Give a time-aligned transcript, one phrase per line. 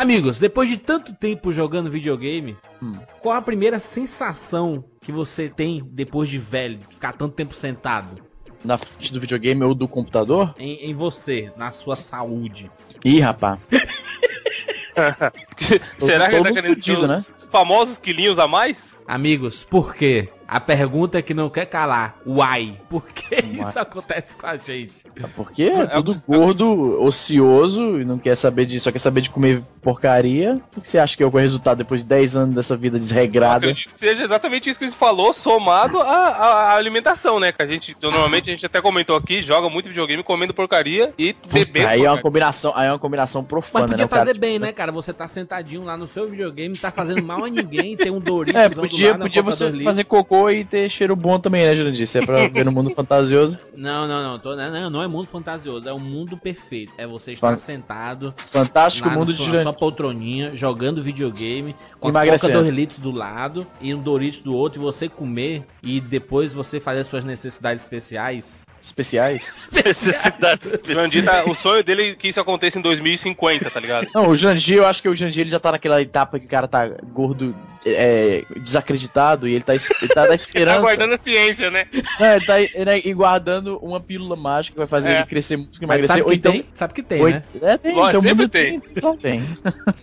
[0.00, 2.96] Amigos, depois de tanto tempo jogando videogame, Hum.
[3.20, 8.22] qual a primeira sensação que você tem depois de velho, de ficar tanto tempo sentado?
[8.64, 10.54] Na frente do videogame ou do computador?
[10.58, 12.70] Em, em você, na sua saúde.
[13.04, 13.60] Ih, rapaz.
[16.00, 17.18] Será que ele tá querendo fudido, né?
[17.18, 18.78] os famosos quilinhos a mais?
[19.06, 20.30] Amigos, por quê?
[20.50, 22.16] A pergunta é que não quer calar.
[22.26, 22.76] Why?
[22.88, 23.60] Por que Why?
[23.60, 24.94] isso acontece com a gente?
[25.36, 28.80] Porque é tudo gordo, ocioso e não quer saber de.
[28.80, 30.60] só quer saber de comer porcaria.
[30.76, 33.58] O que você acha que é o resultado depois de 10 anos dessa vida desregrada?
[33.68, 37.52] Acredito que seja exatamente isso que você falou, somado à, à- alimentação, né?
[37.52, 41.34] Que a gente, normalmente, a gente até comentou aqui, joga muito videogame comendo porcaria e
[41.52, 41.86] bebendo.
[41.86, 42.22] Aí é uma porcaria.
[42.22, 44.08] combinação, aí é uma combinação Mas profana, podia né?
[44.08, 44.90] cara, fazer tipo, bem, né, cara?
[44.90, 48.60] Você tá sentadinho lá no seu videogame, tá fazendo mal a ninguém, tem um Doritos
[48.60, 52.08] É, do podia, lado, podia você fazer cocô e ter cheiro bom também, né, Jurandir?
[52.14, 53.58] É pra ver no mundo fantasioso.
[53.76, 56.92] Não, não, não, tô- não, não é mundo fantasioso, é um mundo perfeito.
[56.96, 59.62] É você estar Fan- sentado Fantástico mundo na de Jurandir.
[59.62, 62.12] sua poltroninha, jogando videogame, com a
[62.48, 62.62] Coca.
[62.62, 66.78] 2 litros do lado e um Doritos do outro, e você comer e depois você
[66.80, 68.62] fazer suas necessidades especiais.
[68.80, 69.68] Especiais.
[69.84, 74.08] Necessidades Jandir tá- o sonho dele é que isso aconteça em 2050, tá ligado?
[74.14, 76.48] Não, o Jandir, eu acho que o Jandir ele já tá naquela etapa que o
[76.48, 79.82] cara tá gordo, é, desacreditado, e ele tá, ele
[80.14, 80.78] tá na Tá esperança.
[80.78, 81.86] aguardando a ciência, né?
[82.18, 82.54] É, ele tá
[82.86, 85.16] né, e guardando uma pílula mágica que vai fazer É.
[85.18, 86.08] ele crescer muito, Mas emagrecer.
[86.16, 86.52] sabe ou que então.
[86.52, 86.64] tem?
[86.74, 87.42] Sabe que tem, ou- né?
[87.60, 88.82] É, tem, Lógico, tem um sempre tem.
[89.02, 89.42] Não tem.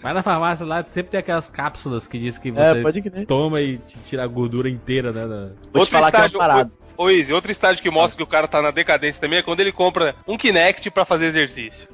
[0.04, 3.26] Vai na farmácia lá, sempre tem aquelas cápsulas que diz que É, você pode crer.
[3.26, 5.28] toma e te tira a gordura inteira, né?
[5.28, 6.72] da- Vou te falar que é uma parada.
[6.98, 9.60] Ô, Izzy, outro estágio que mostra que o cara tá na decadência também é quando
[9.60, 11.88] ele compra um Kinect pra fazer exercício.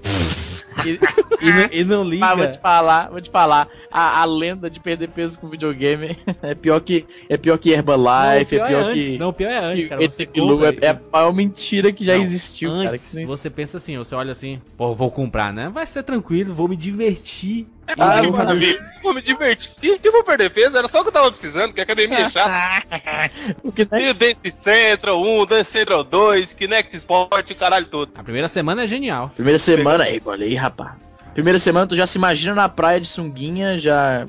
[0.85, 0.99] E,
[1.41, 2.25] e não, e não liga.
[2.25, 3.67] Ah, vou te falar, vou te falar.
[3.95, 7.75] A, a lenda de perder peso com videogame é pior que, é pior que Não,
[7.75, 9.07] o Herbalife, pior é pior antes.
[9.07, 9.17] que.
[9.19, 10.01] Não, o pior é antes, cara.
[10.01, 13.27] Você compra é, é a maior mentira que já Não, existiu, antes, cara.
[13.27, 15.69] Você pensa assim, você olha assim, pô, vou comprar, né?
[15.69, 17.67] Vai ser tranquilo, vou me divertir.
[17.85, 18.79] É Ah, vou fazer-.
[19.03, 19.99] Vou me divertir.
[19.99, 22.29] Que vou perder peso, era só o que eu tava precisando, que a academia é
[22.31, 22.87] chata.
[23.61, 24.13] o que Tem o?
[24.15, 28.11] Dance Central 1, Dance Central 2, Kinect Sport, o caralho todo.
[28.15, 29.31] A primeira semana é genial.
[29.35, 30.93] Primeira semana, aí, olha aí, rapaz.
[31.33, 34.27] Primeira semana, tu já se imagina na praia de sunguinha, já.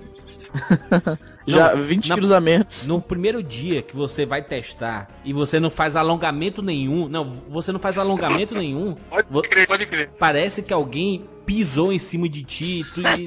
[1.47, 2.87] já Não, 20 na- quilos a menos.
[2.87, 7.73] No primeiro dia que você vai testar e você não faz alongamento nenhum, não, você
[7.73, 8.95] não faz alongamento nenhum,
[9.31, 10.11] Pode crer, pode crer.
[10.19, 13.27] parece que alguém pisou em cima de ti e tu e chu-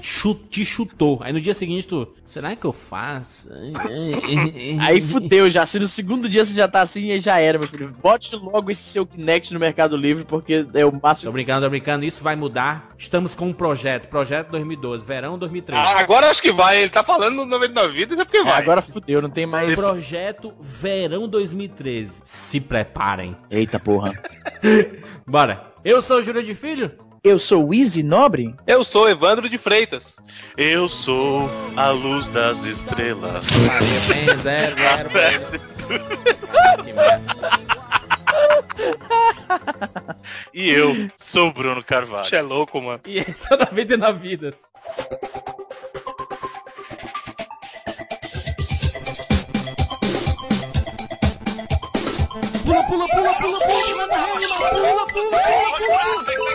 [0.00, 1.18] te chutou.
[1.22, 3.48] Aí no dia seguinte tu, será que eu faço?
[4.80, 5.64] Aí fudeu já.
[5.66, 7.94] Se no segundo dia você já tá assim, aí já era, meu filho.
[8.02, 11.32] Bote logo esse seu Kinect no Mercado Livre, porque é o Tô máximo.
[11.32, 12.90] brincando, tô brincando, isso vai mudar.
[12.98, 15.82] Estamos com um projeto, projeto 2012, verão 2013.
[15.82, 16.80] Ah, agora acho que vai.
[16.82, 18.62] Ele tá falando no 99 vidas, é porque É, vai.
[18.62, 19.74] agora fudeu, não tem mais.
[19.74, 22.22] Projeto Verão 2013.
[22.24, 23.36] Se preparem.
[23.50, 24.12] Eita porra.
[25.26, 25.72] Bora.
[25.84, 26.90] Eu sou o Júlio de Filho.
[27.22, 28.54] Eu sou o Easy Nobre?
[28.66, 30.04] Eu sou Evandro de Freitas.
[30.56, 33.48] Eu sou a luz das estrelas.
[34.42, 34.76] Zero.
[40.54, 42.28] E eu sou o Bruno Carvalho.
[42.28, 43.00] Você é louco, mano.
[43.06, 44.54] E esse é o 99 vidas.
[52.64, 54.70] Pula, pula, pula, pula, pula, que manda rede, mano.
[54.70, 56.47] Pula, pula, pula, pula.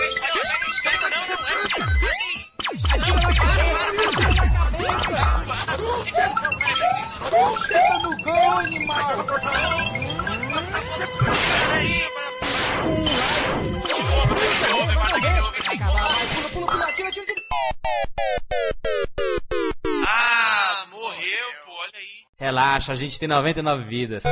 [20.06, 22.26] Ah, morreu, pô, olha aí.
[22.38, 24.24] Relaxa, a gente tem 99 vidas.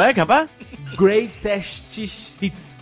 [0.00, 0.48] Como é que, rapaz?
[0.96, 1.98] Greatest
[2.40, 2.78] Hits.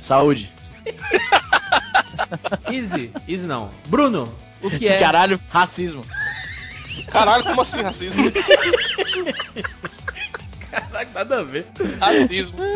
[0.00, 0.52] Saúde.
[2.68, 3.12] Easy.
[3.28, 3.70] Easy não.
[3.86, 4.28] Bruno,
[4.60, 4.98] o que é...
[4.98, 6.04] Caralho, racismo.
[7.12, 8.24] Caralho, como assim racismo?
[10.72, 11.66] Caraca, nada a ver.
[12.00, 12.58] Racismo.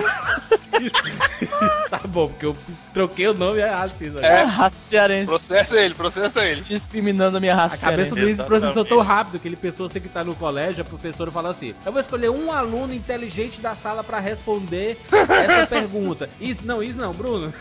[1.88, 2.56] Tá bom, porque eu
[2.92, 4.20] troquei o nome e é racismo.
[4.20, 4.40] É.
[4.40, 5.26] É, raça cearense.
[5.26, 6.60] Processa ele, processa ele.
[6.60, 8.28] Discriminando a minha raça A cabeça do.
[8.28, 11.50] Easy processou tão rápido que ele pensou assim que tá no colégio, a professora falou
[11.50, 16.28] assim: Eu vou escolher um aluno inteligente da sala pra responder essa pergunta.
[16.38, 17.52] Isso não, isso não, Bruno.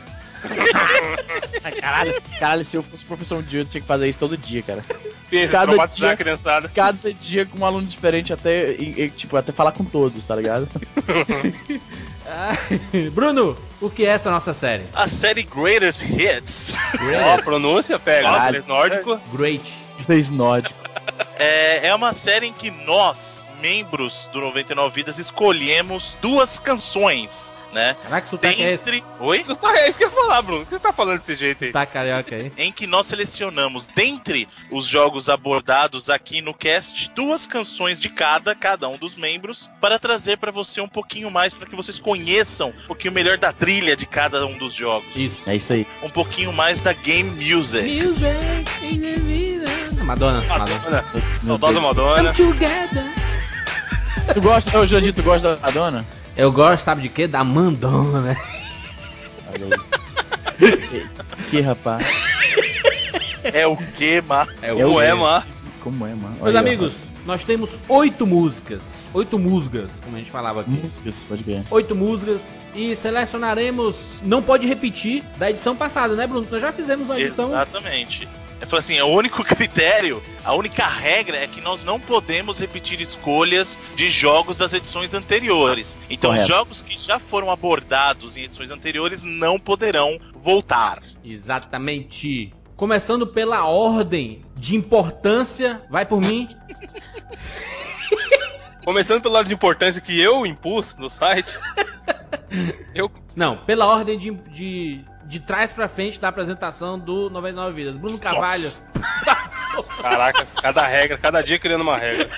[1.82, 4.84] Caralho, caralho, se eu fosse professor dia, eu tinha que fazer isso todo dia, cara.
[5.30, 6.70] Pensa, Cada dia- a criançada.
[6.74, 10.36] Cada dia com um aluno diferente, até, e- e, tipo, até falar com todos, tá
[10.36, 10.68] ligado?
[13.14, 14.86] Bruno, o que é essa nossa série?
[14.94, 16.74] A série Greatest Hits
[17.26, 18.24] Ó, pronúncia, pega.
[18.24, 18.48] Caralho.
[18.50, 19.20] Inglês nórdico.
[19.34, 19.74] Great.
[20.06, 20.76] Fez nórdico.
[21.40, 27.96] é, é uma série em que nós, membros do 99 Vidas, escolhemos duas canções, né?
[28.02, 28.86] Caraca, que sotaque é esse?
[28.86, 29.04] Dentre.
[29.20, 29.44] Oi?
[29.44, 30.62] Tu tá- É isso que eu ia falar, Bruno.
[30.62, 31.72] O que você tá falando desse jeito aí?
[31.74, 32.52] Tá carioca aí.
[32.58, 38.56] em que nós selecionamos dentre os jogos abordados aqui no cast duas canções de cada,
[38.56, 42.70] cada um dos membros, para trazer para você um pouquinho mais, para que vocês conheçam
[42.70, 45.08] um pouquinho melhor da trilha de cada um dos jogos.
[45.16, 45.48] Isso.
[45.50, 45.86] É isso aí.
[46.02, 47.84] Um pouquinho mais da game music.
[48.02, 49.66] Music in the vida.
[50.06, 50.80] Madonna, Madonna.
[50.82, 51.04] Madonna.
[51.46, 51.84] Saudosa Deus.
[51.84, 52.34] Madonna.
[52.34, 53.06] together.
[54.34, 56.06] Tu gosta, ô Jurandir, tu gosta da Madonna?
[56.38, 57.28] Eu gosto, sabe de quê?
[57.28, 58.38] Da Mandona, né?
[60.58, 61.08] Que,
[61.50, 62.06] que rapaz.
[63.44, 64.48] É o que, ma?
[64.62, 65.46] É o Poema.
[65.82, 66.32] Como é, mano?
[66.32, 66.94] Meus Olha aí, amigos,
[67.26, 68.82] nós temos oito músicas.
[69.14, 70.72] Oito músicas, como a gente falava aqui.
[70.72, 71.64] Músicas, pode ver.
[71.72, 72.42] Oito músicas.
[72.74, 74.20] E selecionaremos.
[74.24, 76.46] Não pode repetir da edição passada, né, Bruno?
[76.52, 77.48] Nós já fizemos uma edição.
[77.48, 78.28] Exatamente.
[78.62, 83.02] Eu falei assim, o único critério, a única regra é que nós não podemos repetir
[83.02, 85.98] escolhas de jogos das edições anteriores.
[86.10, 86.54] Então, os Correto.
[86.54, 91.02] jogos que já foram abordados em edições anteriores não poderão voltar.
[91.24, 92.54] Exatamente.
[92.76, 95.82] Começando pela ordem de importância.
[95.90, 96.50] Vai por mim.
[98.84, 101.50] Começando pelo lado de importância que eu impus no site.
[102.94, 103.12] Eu.
[103.36, 107.96] Não, pela ordem de, de, de trás pra frente da apresentação do 99 Vidas.
[107.98, 108.72] Bruno Carvalho.
[110.02, 112.30] Caraca, cada regra, cada dia criando uma regra.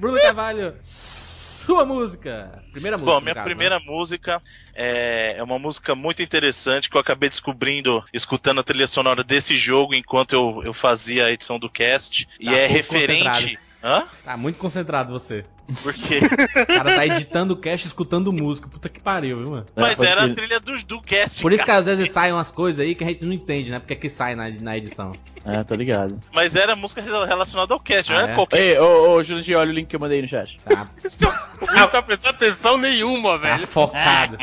[0.00, 0.74] Bruno Carvalho.
[0.84, 2.60] Sua música.
[2.72, 3.12] Primeira música.
[3.14, 4.42] Bom, minha caso, primeira música
[4.74, 9.54] é, é uma música muito interessante que eu acabei descobrindo escutando a trilha sonora desse
[9.54, 12.28] jogo enquanto eu, eu fazia a edição do cast.
[12.40, 13.58] e Tá é pouco referente.
[13.82, 14.04] Hã?
[14.24, 15.44] Tá muito concentrado você.
[15.82, 16.20] Por quê?
[16.62, 18.68] O cara tá editando o cast escutando música.
[18.68, 19.66] Puta que pariu, viu, mano?
[19.74, 20.34] Mas pode era a crer.
[20.36, 21.40] trilha do, do cast.
[21.42, 21.78] Por isso que cara.
[21.80, 23.78] às vezes saem umas coisas aí que a gente não entende, né?
[23.78, 25.12] Porque é que sai na, na edição.
[25.44, 26.20] É, tô ligado.
[26.32, 28.34] Mas era música relacionada ao cast, Ah, não era é?
[28.36, 28.58] qualquer.
[28.60, 30.58] Ei, ô, ô, Jurandir, olha o link que eu mandei no chat.
[30.64, 30.84] Tá,
[31.74, 33.66] Não tá prestando atenção nenhuma, tá velho.
[33.66, 34.36] focado.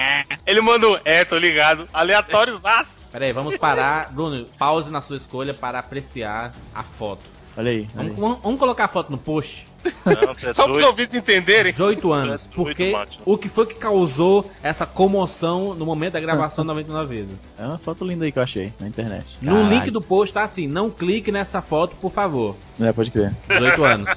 [0.45, 1.87] Ele mandou, é, tô ligado.
[1.93, 4.11] Aleatórios, ah, Pera aí, vamos parar.
[4.11, 7.25] Bruno, pause na sua escolha para apreciar a foto.
[7.57, 7.87] Olha aí.
[7.97, 8.15] Olha aí.
[8.15, 9.65] vamos- vamos colocar a foto no post.
[10.05, 10.87] Não, é Só pros doido.
[10.87, 11.71] ouvintes entenderem.
[11.71, 12.47] 18 anos.
[12.53, 12.93] Porque
[13.25, 17.37] o que foi que causou essa comoção no momento da gravação 99 vezes?
[17.57, 19.37] É uma foto linda aí que eu achei na internet.
[19.41, 19.69] No Caralho.
[19.69, 22.55] link do post tá assim, não clique nessa foto, por favor.
[22.81, 23.33] É, pode crer.
[23.49, 24.09] 18 anos.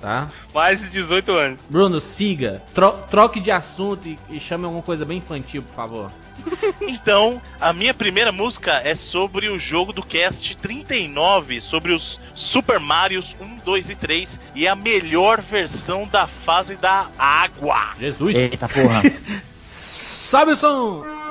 [0.00, 0.28] Tá?
[0.52, 1.60] Mais de 18 anos.
[1.70, 2.62] Bruno, siga.
[2.74, 6.12] Tro- troque de assunto e, e chame alguma coisa bem infantil, por favor.
[6.82, 12.78] Então, a minha primeira música é sobre o jogo do cast 39, sobre os Super
[12.78, 17.90] Marios 1, 2 e 3, e a melhor versão da fase da água.
[17.98, 18.34] Jesus.
[18.36, 19.02] Eita porra.
[19.64, 21.23] Sobe o som!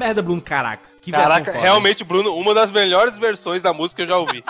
[0.00, 0.88] merda, Bruno, caraca.
[1.02, 4.44] Que Caraca, realmente, Bruno, uma das melhores versões da música que eu já ouvi.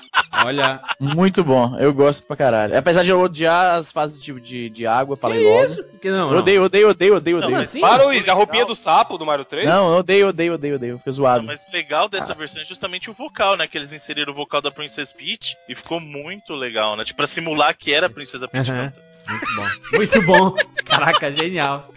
[0.44, 0.80] Olha.
[0.98, 2.76] Muito bom, eu gosto pra caralho.
[2.76, 5.64] Apesar de eu odiar as fases de, de, de água, falei que logo.
[5.64, 5.84] Isso?
[6.02, 7.60] Que não, eu odeio, odeio, odeio, odeio, não, odeio.
[7.60, 9.64] Assim, Para, Luiz, a roupinha do sapo do Mario 3?
[9.64, 10.98] Não, odeio, odeio, odeio, odeio.
[10.98, 11.42] Fiquei zoado.
[11.42, 12.34] Não, mas o legal dessa ah.
[12.34, 13.68] versão é justamente o vocal, né?
[13.68, 17.04] Que eles inseriram o vocal da Princess Peach e ficou muito legal, né?
[17.04, 18.70] Tipo, pra simular que era a Princesa Peach.
[18.70, 18.92] Uhum.
[19.28, 19.96] Muito bom.
[19.96, 20.54] muito bom.
[20.84, 21.92] Caraca, genial.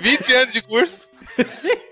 [0.00, 1.06] 20 anos de curso.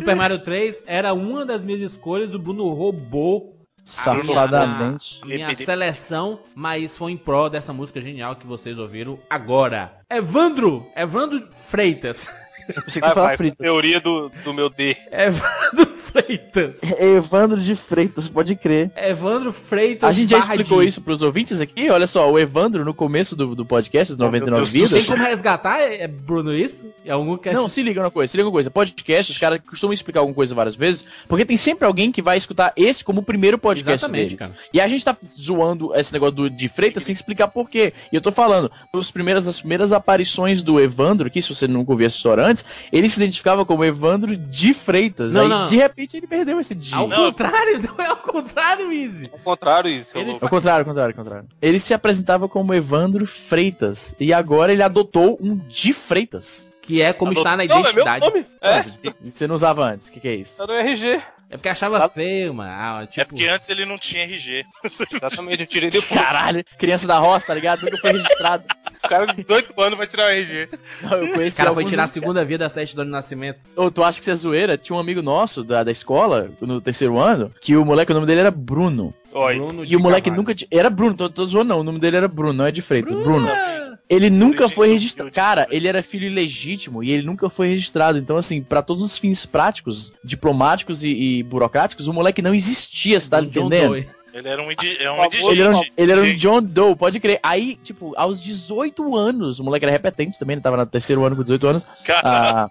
[0.00, 5.20] Super Mario 3 era uma das minhas escolhas, o Bruno roubou safadamente.
[5.24, 10.00] Minha, minha seleção, mas foi em prol dessa música genial que vocês ouviram agora.
[10.08, 12.28] Evandro, Evandro Freitas.
[12.76, 13.58] Eu pensei que Vai, você vai, fritas.
[13.58, 14.96] teoria do, do meu D.
[15.10, 16.80] Evandro Freitas.
[16.98, 18.90] Evandro de Freitas, pode crer.
[18.96, 20.08] Evandro Freitas.
[20.08, 21.88] A gente já explicou de- isso pros ouvintes aqui.
[21.90, 24.94] Olha só, o Evandro, no começo do, do podcast, os Oh, meu 99 Deus do
[24.94, 25.06] Tem Vidas.
[25.16, 26.84] como resgatar, é, Bruno, isso?
[27.04, 27.56] Em algum cast?
[27.56, 28.70] Não, se liga uma coisa, se liga uma coisa.
[28.70, 32.36] Podcast, os caras costumam explicar alguma coisa várias vezes, porque tem sempre alguém que vai
[32.36, 34.38] escutar esse como o primeiro podcast Exatamente, deles.
[34.38, 34.52] cara.
[34.72, 37.92] E a gente tá zoando esse negócio do, de Freitas sem explicar por quê.
[38.12, 41.92] E eu tô falando, nos primeiras, nas primeiras aparições do Evandro, que se você nunca
[41.92, 42.59] ouviu essa história antes,
[42.92, 45.32] ele se identificava como Evandro de Freitas.
[45.32, 45.64] Não, Aí, não.
[45.66, 46.96] de repente, ele perdeu esse dia.
[46.96, 49.30] Ao Não, contrário, não é ao contrário, Easy.
[49.32, 50.16] Ao contrário, isso.
[50.16, 50.38] Ele-.
[50.40, 51.48] Ao contrário, ao contrário, ao contrário.
[51.60, 54.14] Ele se apresentava como Evandro Freitas.
[54.18, 56.70] E agora ele adotou um de Freitas.
[56.82, 58.20] Que é como está na Não, é meu identidade.
[58.24, 58.46] nome.
[58.60, 58.84] É,
[59.30, 60.56] Você não usava antes, o que, que é isso?
[60.58, 61.20] tá no RG.
[61.52, 62.70] É porque achava feio, mano.
[62.72, 64.64] Ah, tipo, É porque antes ele não tinha RG.
[65.12, 66.08] Exatamente, eu tirei depois.
[66.20, 67.82] Caralho, criança da roça, tá ligado?
[67.82, 68.64] Nunca foi registrado.
[69.02, 70.68] O cara de 18 anos vai tirar o RG.
[71.02, 73.58] Não, eu o conheci cara foi tirar a segunda via da certidão de nascimento.
[73.74, 74.76] Ô, tu acha que isso é zoeira?
[74.76, 78.26] Tinha um amigo nosso da, da escola, no terceiro ano, que o moleque, o nome
[78.26, 79.14] dele era Bruno.
[79.32, 79.56] Oi.
[79.56, 80.36] Bruno E o moleque Carvalho.
[80.42, 80.54] nunca.
[80.54, 82.82] tinha- Era Bruno, tô, tô zoando não, o nome dele era Bruno, não é de
[82.82, 83.48] Freitas, Bruno.
[84.08, 85.30] Ele nunca foi do registrado.
[85.30, 88.18] Cara, ele era filho ilegítimo e ele nunca foi registrado.
[88.18, 93.20] Então, assim, pra todos os fins práticos, diplomáticos e, e burocráticos, o moleque não existia,
[93.20, 94.04] você tá entendendo?
[94.32, 95.50] Ele era um, indi é um indigente.
[95.50, 97.40] Ele era, um, ele era um John Doe, pode crer.
[97.42, 101.36] Aí, tipo, aos 18 anos, o moleque era repetente também, ele tava no terceiro ano
[101.36, 101.86] com 18 anos.
[102.04, 102.70] cara, Ah,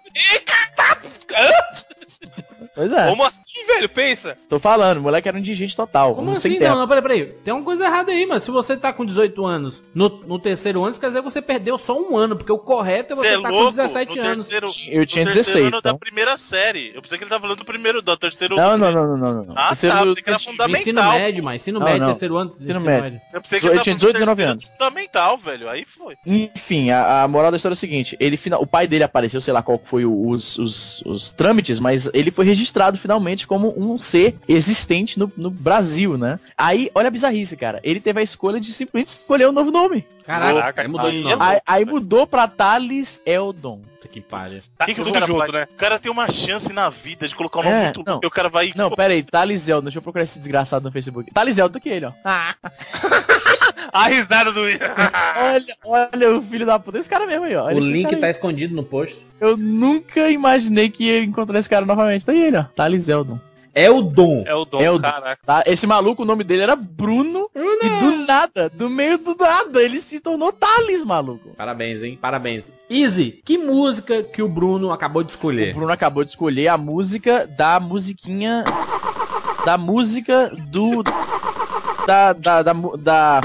[2.88, 3.88] pois é, Como assim, velho?
[3.88, 4.36] Pensa.
[4.48, 6.14] tô falando, o moleque era um indigente total.
[6.14, 6.40] Como assim?
[6.52, 7.26] sem Não, não, peraí, peraí.
[7.44, 8.40] Tem uma coisa errada aí, mano.
[8.40, 11.76] Se você tá com 18 anos no, no terceiro ano, quer dizer que você perdeu
[11.78, 13.64] só um ano, porque o correto é você Você é estar louco?
[13.64, 14.48] com 17 no anos.
[14.48, 15.92] Terceiro, Eu tinha no terceiro 16, ano então.
[15.92, 16.92] da primeira série.
[16.94, 18.56] Eu pensei que ele tava falando do primeiro, do terceiro.
[18.56, 19.54] Não, não, não, não, não, não.
[19.56, 20.80] Ah, Terceiro tá, do- pensei que era fundamental.
[20.80, 22.06] Ensino médio, mas ensino Não, médio, não.
[22.08, 22.56] terceiro ano.
[22.60, 23.20] Ensino médio.
[23.32, 24.72] Eu pensei que Eu ele tinha falando 18, do 19 terceiro anos.
[24.78, 25.68] Fundamental, velho.
[25.68, 26.14] Aí foi.
[26.26, 29.40] Enfim, a, a moral da história é o seguinte: ele, final, o pai dele apareceu,
[29.40, 33.74] sei lá qual foi o- os, os, os trâmites, mas ele foi registrado finalmente como
[33.76, 36.38] um ser existente no, no Brasil, né?
[36.56, 37.80] Aí, olha a bizarrice, cara.
[37.82, 40.04] Ele teve a escolha de simplesmente escolher um novo nome.
[40.24, 41.34] Caraca, aí mudou de nome.
[41.34, 43.80] é Aí, aí mudou pra Thales Eldon.
[44.12, 44.60] Que pariu.
[44.76, 45.68] Tá Que que o tudo cara junto, né?
[45.72, 48.18] O cara tem uma chance na vida de colocar um nome É, muito não.
[48.20, 48.72] e o cara vai.
[48.74, 49.84] Não, pera aí, Thales Eldon.
[49.84, 51.32] Deixa eu procurar esse desgraçado no Facebook.
[51.32, 52.12] Thales Eldon aqui ele, ó.
[53.92, 56.98] A risada do Olha, olha o filho da puta.
[56.98, 57.64] Esse cara mesmo aí, ó.
[57.64, 59.18] Olha O link tá escondido no post.
[59.40, 62.24] Eu nunca imaginei que ia encontrar esse cara novamente.
[62.24, 62.64] Tá aí ele, ó.
[62.64, 63.38] Thales Eldon.
[63.72, 64.42] É o Dom.
[64.46, 65.08] É o dom, É o dom.
[65.08, 65.40] caraca.
[65.46, 65.62] Tá?
[65.64, 67.46] Esse maluco, o nome dele era Bruno.
[67.54, 71.50] E do nada, do meio do nada, ele se tornou Thales, maluco.
[71.56, 72.18] Parabéns, hein?
[72.20, 72.72] Parabéns.
[72.90, 75.72] Easy, que música que o Bruno acabou de O escolher?
[75.72, 78.64] Bruno acabou de escolher a música da musiquinha.
[79.64, 81.02] Da música do.
[82.06, 82.32] Da.
[82.32, 82.62] Da.
[82.62, 82.72] Da.
[82.98, 83.40] da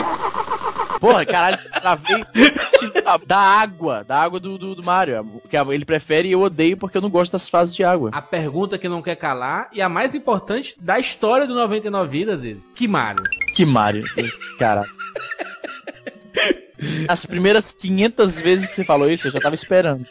[1.05, 2.23] porra, caralho, travei.
[3.25, 4.03] Da água.
[4.03, 5.41] Da água do, do, do Mario.
[5.49, 8.09] Que ele prefere e eu odeio porque eu não gosto das fases de água.
[8.13, 12.43] A pergunta que não quer calar e a mais importante da história do 99 Vidas,
[12.43, 12.65] Easy.
[12.75, 13.23] Que Mario?
[13.55, 14.03] Que Mario.
[14.57, 14.89] Caralho.
[17.07, 20.05] As primeiras 500 vezes que você falou isso, eu já tava esperando.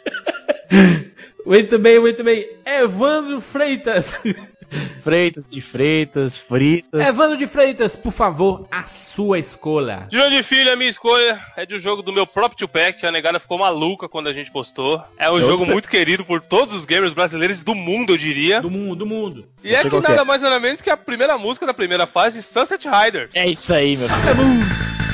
[1.45, 2.49] Muito bem, muito bem.
[2.65, 4.15] Evandro Freitas.
[5.03, 7.07] Freitas de Freitas, Fritas.
[7.07, 10.07] Evandro de Freitas, por favor, a sua escolha.
[10.09, 13.05] De onde filho, a minha escolha é de um jogo do meu próprio Tupac, que
[13.05, 15.01] a negada ficou maluca quando a gente postou.
[15.17, 18.61] É um É jogo muito querido por todos os gamers brasileiros do mundo, eu diria.
[18.61, 19.45] Do mundo, do mundo.
[19.63, 20.23] E é que nada é.
[20.23, 23.29] mais nada menos que a primeira música da primeira fase de Sunset Rider.
[23.33, 24.07] É isso aí, meu.
[24.07, 25.04] destaque,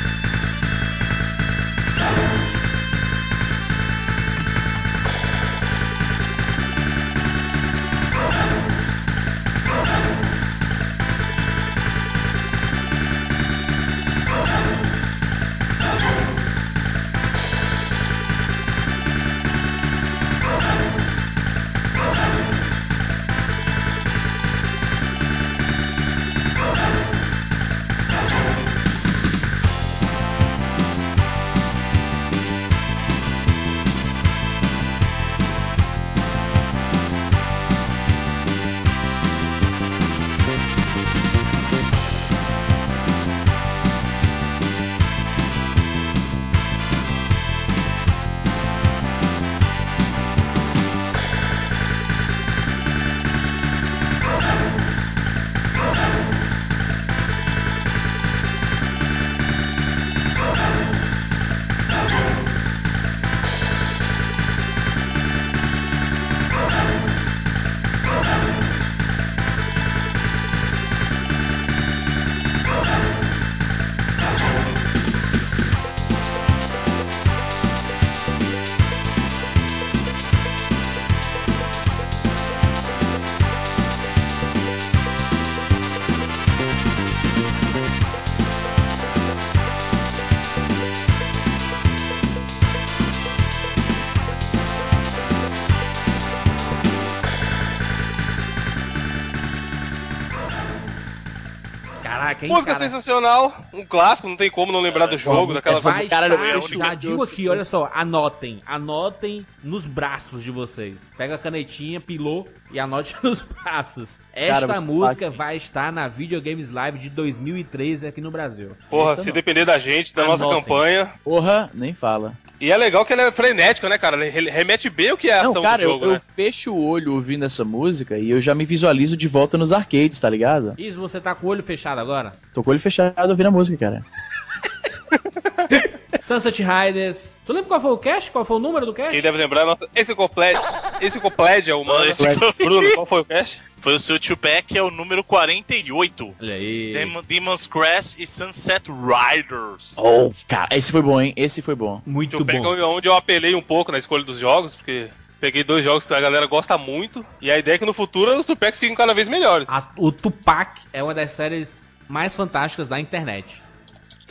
[102.56, 102.90] Música cara?
[102.90, 106.94] sensacional, um clássico, não tem como não lembrar do jogo, daquelas Vai Cara, estar, já
[106.96, 110.98] digo aqui, olha só, anotem, anotem nos braços de vocês.
[111.18, 114.20] Pega a canetinha, pilou e anote nos braços.
[114.34, 115.38] Esta Cara, música aqui.
[115.38, 118.72] vai estar na Videogames Live de 2013 aqui no Brasil.
[118.90, 119.34] Porra, Eita, se não.
[119.34, 120.62] depender da gente, da nossa Anotem.
[120.64, 121.12] campanha.
[121.24, 122.34] Porra, nem fala.
[122.62, 124.24] E é legal que ela é frenética, né, cara?
[124.24, 126.20] Ele remete bem o que é a Não, ação cara, do jogo, eu, eu né?
[126.36, 130.20] fecho o olho ouvindo essa música e eu já me visualizo de volta nos arcades,
[130.20, 130.76] tá ligado?
[130.78, 132.34] Isso, você tá com o olho fechado agora?
[132.54, 134.06] Tô com o olho fechado ouvindo a música, cara.
[136.20, 137.34] Sunset Riders.
[137.46, 138.32] Tu lembra qual foi o cast?
[138.32, 139.12] Qual foi o número do cast?
[139.12, 140.62] Quem deve lembrar, nossa, esse completo,
[141.00, 142.14] esse completo é o mano.
[142.58, 143.60] Bruno, qual foi o cast?
[143.82, 146.36] Foi o seu Tupac, é o número 48.
[146.40, 146.94] Olha aí.
[146.94, 149.94] Demon, Demon's Crest e Sunset Riders.
[149.98, 151.34] Oh, cara, esse foi bom, hein?
[151.36, 152.02] Esse foi bom.
[152.06, 152.96] Muito pego bom.
[152.96, 156.22] onde eu apelei um pouco na escolha dos jogos, porque peguei dois jogos que a
[156.22, 159.28] galera gosta muito, e a ideia é que no futuro os Tupacs ficam cada vez
[159.28, 159.68] melhores.
[159.68, 163.64] A- o Tupac é uma das séries mais fantásticas da internet.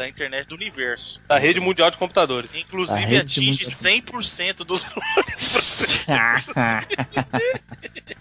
[0.00, 1.22] Da internet do universo.
[1.28, 2.54] Da rede mundial de computadores.
[2.54, 4.86] Inclusive atinge muito- 100% dos.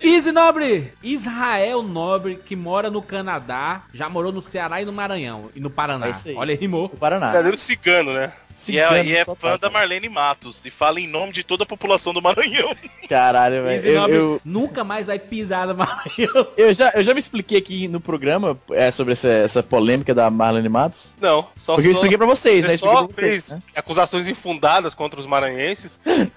[0.02, 0.92] Easy Nobre!
[1.02, 5.50] Israel Nobre, que mora no Canadá, já morou no Ceará e no Maranhão.
[5.56, 6.08] E no Paraná.
[6.08, 6.34] É.
[6.36, 6.86] Olha, rimou.
[6.86, 7.28] o Paraná.
[7.28, 8.34] Verdadeiro cigano, né?
[8.68, 9.70] E é, Cigano e é fã da.
[9.70, 10.66] Marlene Matos.
[10.66, 12.76] E fala em nome de toda a população do Maranhão.
[13.08, 13.76] Caralho, velho.
[13.76, 16.48] Easy Eu, Nobre eu, nunca mais vai pisar no Maranhão.
[16.58, 20.30] eu já, eu já me expliquei aqui no programa é, sobre essa, essa polêmica da
[20.30, 21.18] Marlene Matos.
[21.22, 22.78] Não, só Porque eu expliquei pra vocês, Você né?
[22.78, 23.62] só vocês, fez né?
[23.76, 26.28] acusações infundadas contra os maranhenses, Não,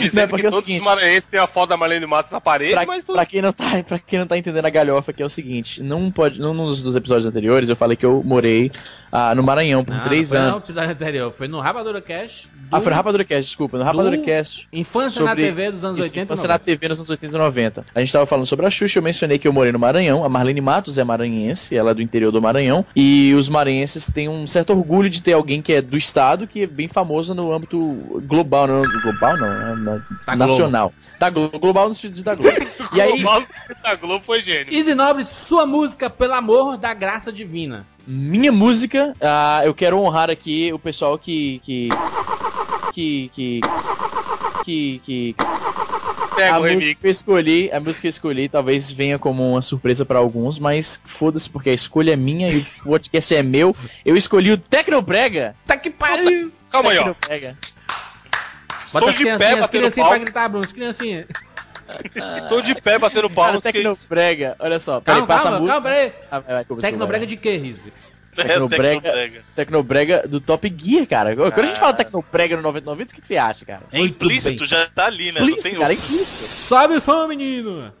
[0.00, 2.32] dizendo porque que é o todos seguinte- os maranhenses têm a foto da Marlene Matos
[2.32, 3.12] na parede, Pra, mas tu...
[3.12, 5.82] pra quem não tá, pra quem não tá entendendo a galhofa, que é o seguinte,
[5.82, 8.70] não pode, num dos, dos episódios anteriores eu falei que eu morei
[9.12, 10.58] ah, no Maranhão por Não, três não anos.
[10.68, 12.46] episódio anterior, foi no Rapadura Cash.
[12.54, 14.68] do Ah, foi no Rapadura Cast, desculpa, no Rapadura do- Cast.
[14.72, 16.64] Infância na sobre- TV dos anos Isso, 80 e infância na 90.
[16.64, 17.86] TV nos anos 80 e 90.
[17.94, 20.24] A gente tava falando sobre a Xuxa, eu mencionei que eu morei no Maranhão.
[20.24, 22.84] A Marlene Matos é maranhense, ela é do interior do Maranhão.
[22.94, 26.62] E os maranhenses têm um certo orgulho de ter alguém que é do estado, que
[26.62, 27.78] é bem famoso no âmbito
[28.26, 28.66] global.
[28.66, 30.92] Não, global não, é na- Da nacional.
[31.18, 32.56] Da Globo, global no sentido de da Globo.
[32.94, 33.46] e aí, nome
[33.82, 34.72] da Globo foi gênio.
[34.72, 37.84] Easy Nobre, sua música, pelo amor da graça divina.
[38.06, 41.60] minha música, ah, eu quero honrar aqui o pessoal que.
[41.64, 41.88] que.
[42.92, 43.30] que.
[43.34, 43.60] que.
[44.64, 45.00] que.
[45.04, 45.34] que
[46.40, 47.00] Pega a o música remix.
[47.00, 50.58] que eu escolhi, a música que eu escolhi talvez venha como uma surpresa pra alguns,
[50.58, 53.74] mas foda-se porque a escolha é minha e o podcast é meu.
[54.04, 55.54] Eu escolhi o Tecnobrega.
[55.66, 56.52] Tá que pariu!
[56.70, 57.14] Calma aí, ó.
[58.86, 60.20] Estou de pé as batendo criancinhas pra palmas.
[60.20, 61.26] gritar, Bruno, as criancinhas.
[62.38, 63.62] Estou de pé batendo palmas.
[63.62, 65.80] Tecnobrega, olha só, peraí, Calma, passa calma, a música.
[65.80, 66.12] calma, peraí.
[66.30, 67.92] Ah, Tecnobrega de que, Rizzi?
[68.38, 69.00] É, Tecnobrega.
[69.00, 69.44] Tecnobrega.
[69.54, 71.34] Tecnobrega do Top Gear, cara.
[71.34, 73.82] Quando a gente fala Tecnobrega no 9090, o que, que você acha, cara?
[73.92, 75.40] É implícito, já tá ali, né?
[75.40, 76.44] Não Implícito, tem cara, é implícito.
[76.44, 77.92] Sobe o som, menino!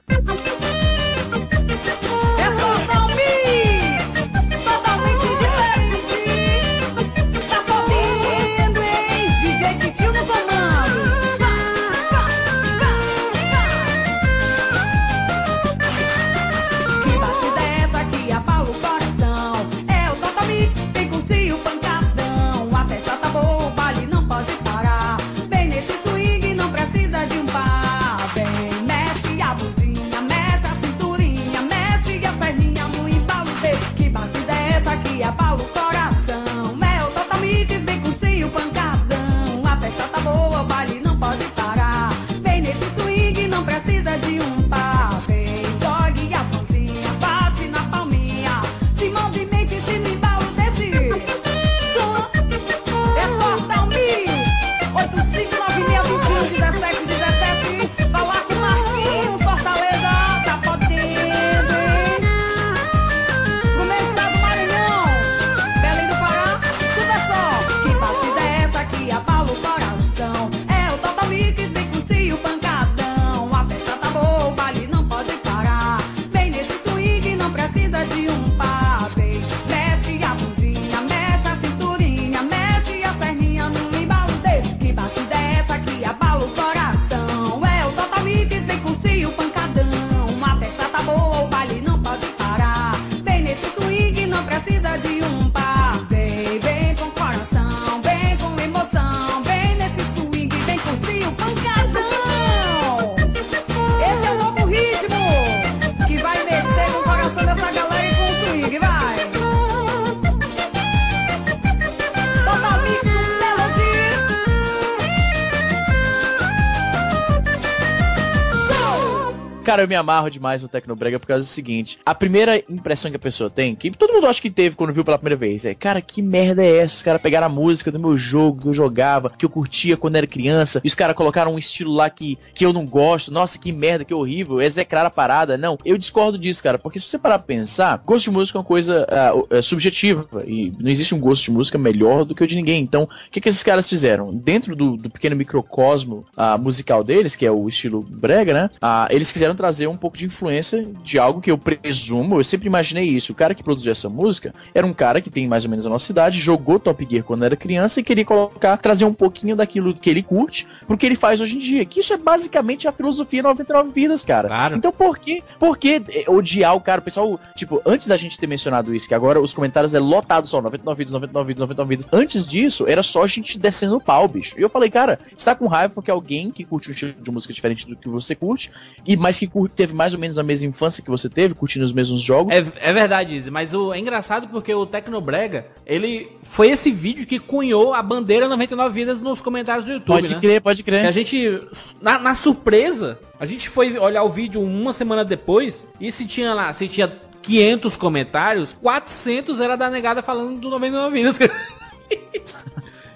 [119.68, 123.18] Cara, eu me amarro demais no Tecnobrega por causa do seguinte: a primeira impressão que
[123.18, 125.74] a pessoa tem, que todo mundo acha que teve quando viu pela primeira vez, é,
[125.74, 126.96] cara, que merda é essa?
[126.96, 130.16] Os caras pegaram a música do meu jogo que eu jogava, que eu curtia quando
[130.16, 133.58] era criança, e os caras colocaram um estilo lá que, que eu não gosto, nossa,
[133.58, 135.58] que merda, que horrível, execrar a parada.
[135.58, 138.60] Não, eu discordo disso, cara, porque se você parar pra pensar, gosto de música é
[138.60, 139.06] uma coisa
[139.52, 142.82] uh, subjetiva, e não existe um gosto de música melhor do que o de ninguém.
[142.82, 144.32] Então, o que, que esses caras fizeram?
[144.32, 148.70] Dentro do, do pequeno microcosmo uh, musical deles, que é o estilo brega, né?
[148.82, 152.68] Uh, eles quiseram trazer um pouco de influência de algo que eu presumo, eu sempre
[152.68, 153.32] imaginei isso.
[153.32, 155.90] O cara que produziu essa música era um cara que tem mais ou menos a
[155.90, 159.92] nossa idade, jogou Top Gear quando era criança e queria colocar, trazer um pouquinho daquilo
[159.92, 161.84] que ele curte pro que ele faz hoje em dia.
[161.84, 164.46] Que isso é basicamente a filosofia 99 vidas, cara.
[164.46, 164.76] Claro.
[164.76, 167.00] Então por que, por que odiar o cara?
[167.00, 170.46] O pessoal, tipo, antes da gente ter mencionado isso, que agora os comentários é lotado
[170.46, 172.08] só 99 vidas, 99 vidas, 99 vidas.
[172.12, 174.54] Antes disso, era só gente descendo o pau, bicho.
[174.56, 177.30] E eu falei, cara, você tá com raiva porque alguém que curte um estilo de
[177.30, 178.70] música diferente do que você curte,
[179.04, 181.92] e mas que teve mais ou menos a mesma infância que você teve, curtindo os
[181.92, 182.54] mesmos jogos.
[182.54, 187.26] É, é verdade, Izzy, mas o, é engraçado porque o Tecnobrega, ele foi esse vídeo
[187.26, 190.40] que cunhou a bandeira 99 vidas nos comentários do YouTube, Pode né?
[190.40, 191.02] crer, pode crer.
[191.02, 191.60] Que a gente,
[192.00, 196.54] na, na surpresa, a gente foi olhar o vídeo uma semana depois e se tinha
[196.54, 201.38] lá, se tinha 500 comentários, 400 era da negada falando do 99 vidas.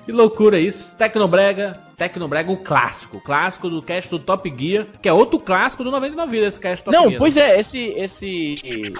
[0.04, 0.96] que loucura isso.
[0.96, 3.20] Tecnobrega, Tecnobrega, o clássico.
[3.20, 6.84] Clássico do cast do Top Gear, que é outro clássico do 99 vidas, esse cast
[6.84, 7.18] Top Não, Gear.
[7.18, 8.56] pois é, esse, esse,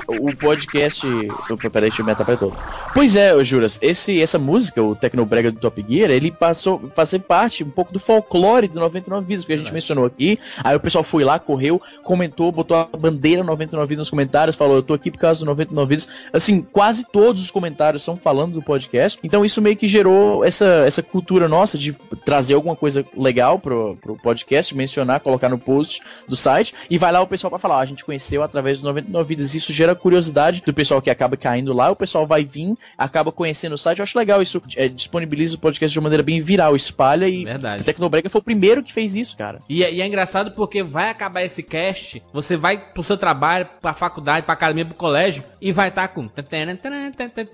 [0.06, 1.04] o podcast,
[1.50, 2.56] opa, peraí, deixa eu me atrapalhar todo.
[2.94, 7.20] Pois é, Juras, esse, essa música, o Tecnobrega do Top Gear, ele passou a fazer
[7.20, 10.80] parte um pouco do folclore do 99 vidas, que a gente mencionou aqui, aí o
[10.80, 14.94] pessoal foi lá, correu, comentou, botou a bandeira 99 vidas nos comentários, falou, eu tô
[14.94, 19.18] aqui por causa do 99 vidas, assim, quase todos os comentários são falando do podcast,
[19.24, 21.92] então isso meio que gerou essa, essa cultura nossa de
[22.24, 27.10] trazer alguma coisa legal pro, pro podcast, mencionar, colocar no post do site, e vai
[27.12, 29.94] lá o pessoal para falar, ó, a gente conheceu através dos 99 vidas, isso gera
[29.94, 33.98] curiosidade do pessoal que acaba caindo lá, o pessoal vai vir, acaba conhecendo o site,
[33.98, 37.44] eu acho legal isso, é, disponibiliza o podcast de uma maneira bem viral, espalha e
[37.44, 37.82] Verdade.
[37.82, 39.58] o Tecnobrega foi o primeiro que fez isso, cara.
[39.68, 43.66] E, é- e é engraçado porque vai acabar esse cast, você vai pro seu trabalho,
[43.80, 46.28] pra faculdade, pra academia, pro colégio, e vai estar com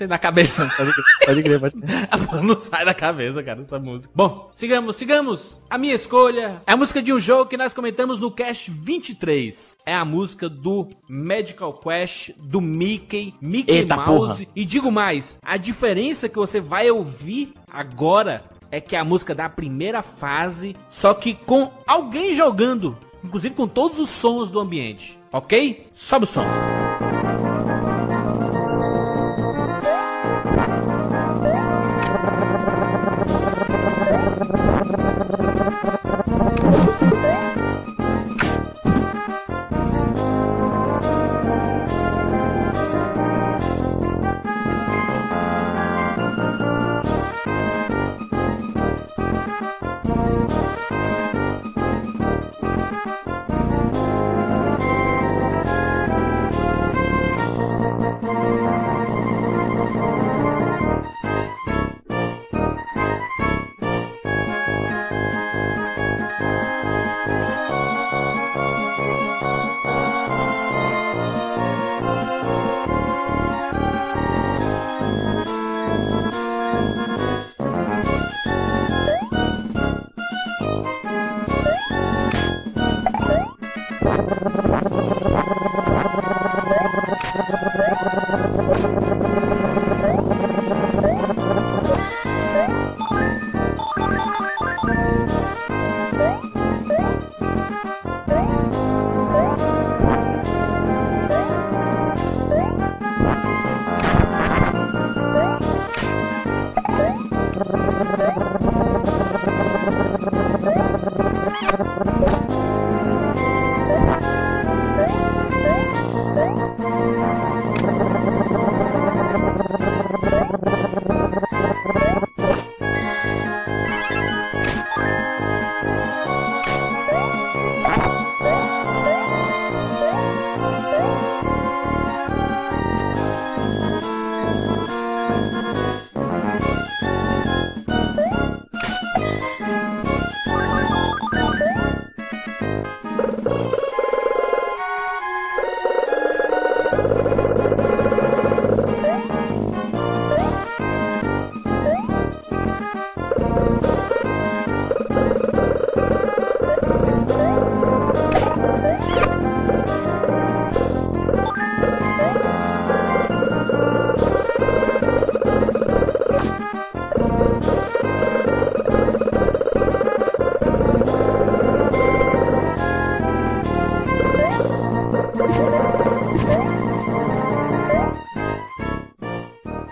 [0.09, 0.69] na cabeça.
[1.25, 2.09] Pode crer, pode crer.
[2.43, 4.13] Não sai da cabeça, cara, essa música.
[4.15, 5.59] Bom, sigamos, sigamos.
[5.69, 9.77] A minha escolha é a música de um jogo que nós comentamos no Cast 23.
[9.87, 14.45] É a música do Magical Quest, do Mickey, Mickey Eita, Mouse.
[14.45, 14.53] porra.
[14.55, 19.35] E digo mais, a diferença que você vai ouvir agora é que é a música
[19.35, 25.19] da primeira fase, só que com alguém jogando, inclusive com todos os sons do ambiente.
[25.33, 25.87] Ok?
[25.95, 26.88] Sobe o som.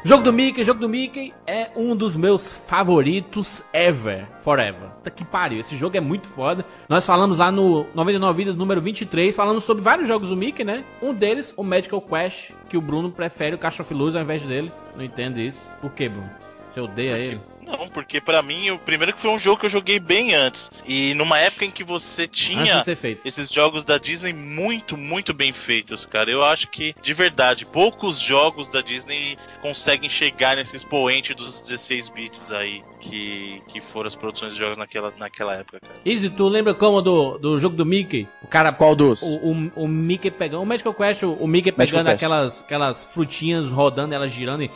[0.07, 4.89] Jogo do Mickey, jogo do Mickey é um dos meus favoritos ever, forever.
[5.03, 6.65] Tá que pariu, esse jogo é muito foda.
[6.89, 10.85] Nós falamos lá no 99 Vidas número 23, falando sobre vários jogos do Mickey, né?
[11.03, 14.45] Um deles, o Magical Quest, que o Bruno prefere o Caixa of Luz ao invés
[14.45, 14.71] dele.
[14.95, 15.69] Não entendo isso.
[15.81, 16.31] Por que, Bruno?
[16.73, 17.41] Você odeia ele?
[17.67, 20.71] Não, porque pra mim, o primeiro que foi um jogo que eu joguei bem antes.
[20.87, 22.83] E numa época em que você tinha
[23.25, 26.31] esses jogos da Disney muito, muito bem feitos, cara.
[26.31, 32.09] Eu acho que, de verdade, poucos jogos da Disney conseguem chegar nesse expoente dos 16
[32.09, 35.95] bits aí que, que foram as produções de jogos naquela, naquela época, cara.
[36.05, 38.29] Easy, tu lembra como do, do jogo do Mickey?
[38.43, 38.73] O cara.
[38.73, 39.23] Qual dos?
[39.23, 40.63] O, o, o Mickey pegando.
[40.63, 42.25] O Magical Quest, o, o Mickey Magical pegando Quest.
[42.25, 44.71] aquelas, aquelas frutinhas rodando, elas girando e.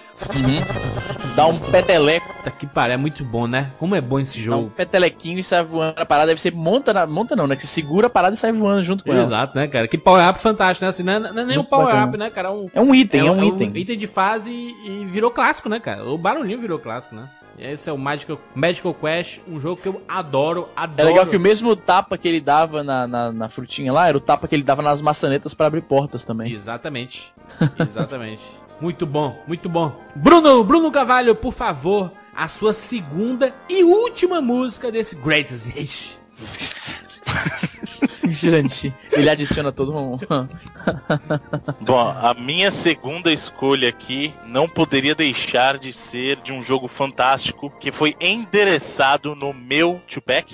[1.34, 3.70] Dá um peteleco, Puta que pariu, é muito bom, né?
[3.78, 4.70] Como é bom esse um jogo.
[4.76, 6.28] petelequinho e sai voando a parada.
[6.28, 7.56] Deve ser monta, na, monta não, né?
[7.56, 9.22] Que você segura a parada e sai voando junto com ela.
[9.22, 9.86] Exato, né, cara?
[9.88, 10.90] Que power-up fantástico, né?
[10.90, 12.48] Assim, não, é, não é nem um Muito power-up, né, cara?
[12.48, 13.72] É um, É um item, é, um item.
[13.74, 16.04] item de fase e virou clássico, né, cara?
[16.04, 17.28] O barulhinho virou clássico, né?
[17.58, 21.00] E esse é o Magical, Magical Quest, um jogo que eu adoro, adoro.
[21.00, 24.16] É legal que o mesmo tapa que ele dava na, na, na frutinha lá era
[24.16, 26.50] o tapa que ele dava nas maçanetas pra abrir portas também.
[26.52, 27.32] Exatamente.
[27.78, 28.42] Exatamente.
[28.80, 29.92] muito bom, muito bom.
[30.16, 36.18] Bruno, Bruno Cavalho, por favor, a sua segunda e última música desse Greatest Hits.
[38.30, 40.16] Gente, ele adiciona todo um.
[41.82, 47.70] Bom, a minha segunda escolha aqui não poderia deixar de ser de um jogo fantástico
[47.78, 50.50] que foi endereçado no meu Tupac.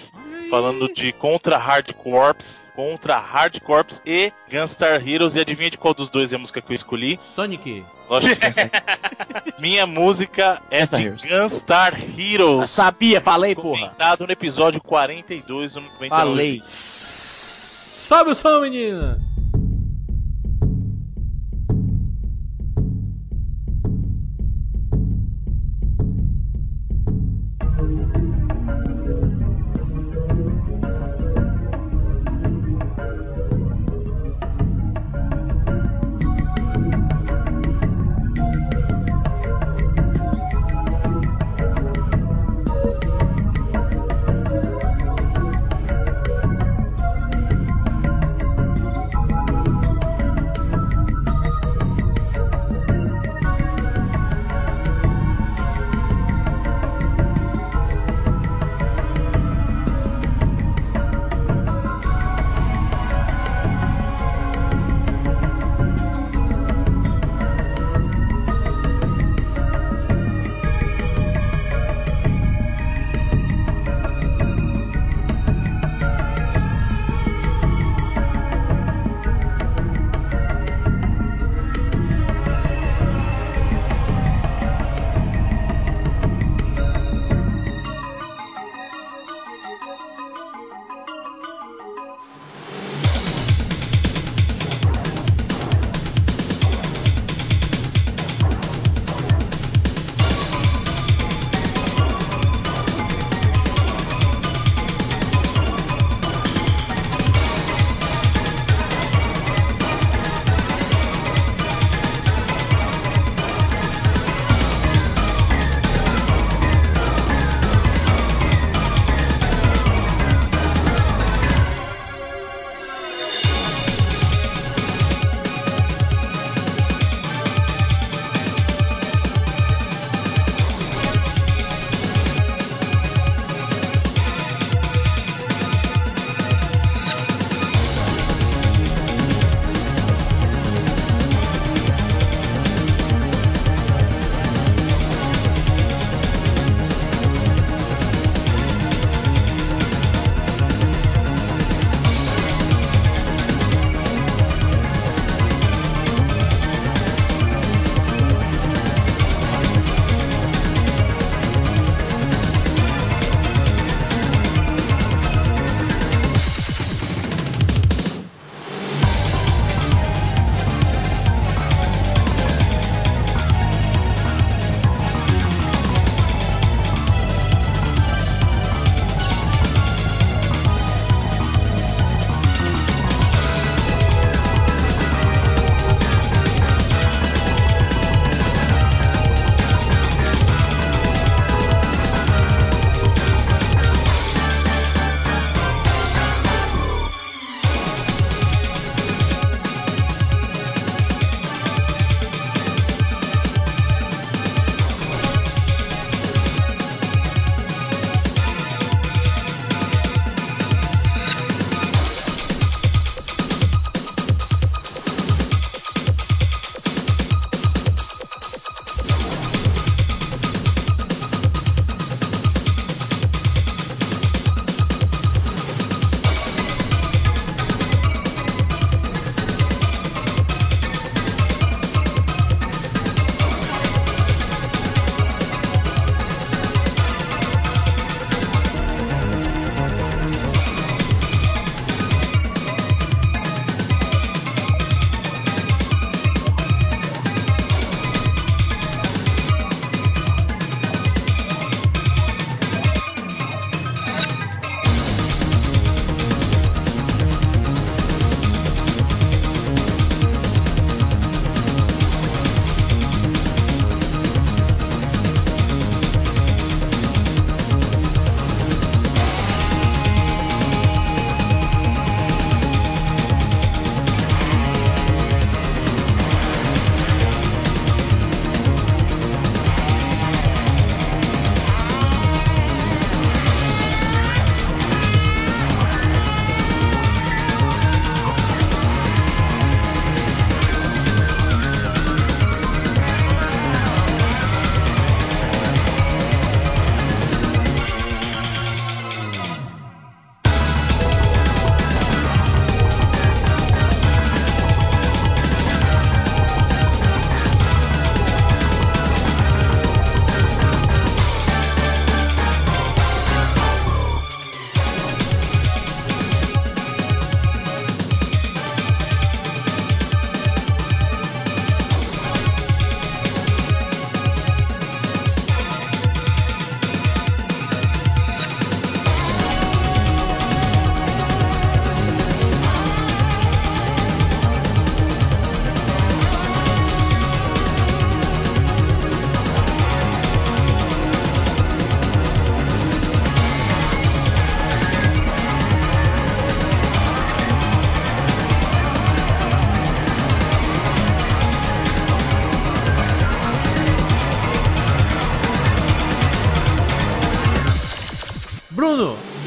[0.50, 5.36] Falando de Contra Hard Corps, Contra Hard Corps e Gunstar Heroes.
[5.36, 7.18] E adivinha de qual dos dois é a música que eu escolhi?
[7.34, 7.84] Sonic.
[8.08, 11.22] Lógico que Minha música é Gunstar de Heroes.
[11.24, 12.70] Gunstar Heroes.
[12.70, 13.80] Sabia, falei, porra.
[13.80, 16.08] Comentado no episódio 42 do 99.
[16.08, 16.62] Falei.
[16.66, 19.35] Sobe o som, menina.「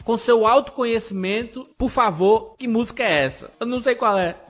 [0.10, 3.51] com seu autoconhecimento, por favor, que música é essa?
[3.60, 4.36] Eu não sei qual é.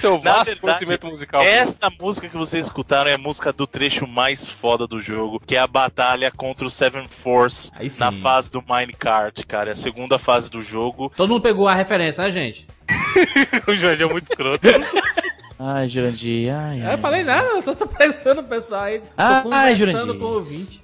[0.00, 1.40] Seu vasto verdade, conhecimento musical.
[1.40, 5.54] Essa música que vocês escutaram é a música do trecho mais foda do jogo, que
[5.54, 9.68] é a batalha contra o Seven Force na fase do Minecart, cara.
[9.68, 11.12] É a segunda fase do jogo.
[11.16, 12.66] Todo mundo pegou a referência, né, gente?
[13.68, 14.66] o Jorge é muito croto.
[15.60, 16.94] Ai, Jurandir, ai, ai.
[16.94, 18.98] Eu falei nada, eu só tô perguntando pro pessoal aí.
[18.98, 20.18] Tô Ah, conversando ai, Jurandir.
[20.18, 20.82] com o ouvinte.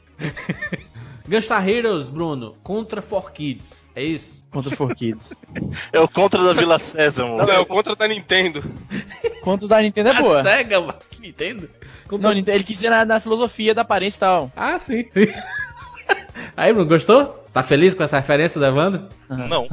[1.29, 3.87] Gunstar Heroes, Bruno, contra 4Kids.
[3.95, 4.45] É isso?
[4.51, 5.33] Contra o 4Kids.
[5.93, 7.37] É o contra da Vila Sésamo.
[7.39, 8.63] Não, é o contra da Nintendo.
[9.43, 10.43] Contra da Nintendo é A boa.
[10.43, 10.95] SEGA, mano.
[11.09, 11.71] Que Nintendo?
[12.19, 14.53] Não, ele quis dizer na, na filosofia da aparência e tal.
[14.57, 15.29] Ah, sim, sim.
[16.57, 17.45] Aí, Bruno, gostou?
[17.53, 19.09] Tá feliz com essa referência do Evandro?
[19.29, 19.69] Não.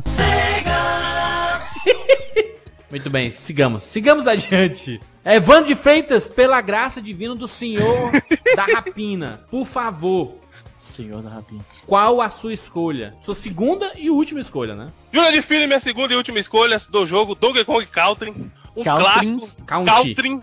[2.90, 3.84] Muito bem, sigamos.
[3.84, 5.00] Sigamos adiante.
[5.26, 8.12] Evandro de Freitas, pela graça divina do Senhor
[8.56, 10.38] da Rapina, por favor,
[10.78, 11.66] Senhor da rapinha.
[11.88, 13.16] qual a sua escolha?
[13.22, 14.88] Sua segunda e última escolha, né?
[15.12, 18.32] Júlia de Filho, minha segunda e última escolha do jogo Donkey Kong Country.
[18.76, 19.04] Um Country?
[19.04, 19.50] clássico.
[19.66, 20.40] Country.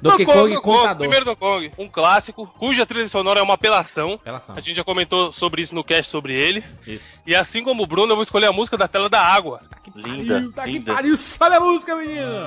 [0.00, 0.96] Donkey Kong Contador.
[0.98, 1.70] Primeiro Donkey Kong.
[1.76, 4.18] Um clássico, cuja trilha sonora é uma apelação.
[4.24, 4.54] Relação.
[4.56, 6.64] A gente já comentou sobre isso no cast sobre ele.
[6.86, 7.04] Isso.
[7.26, 9.60] E assim como o Bruno, eu vou escolher a música da tela da água.
[9.94, 10.94] Linda, Pariu, tá que linda.
[10.94, 12.46] pariu, sobe a música, menina!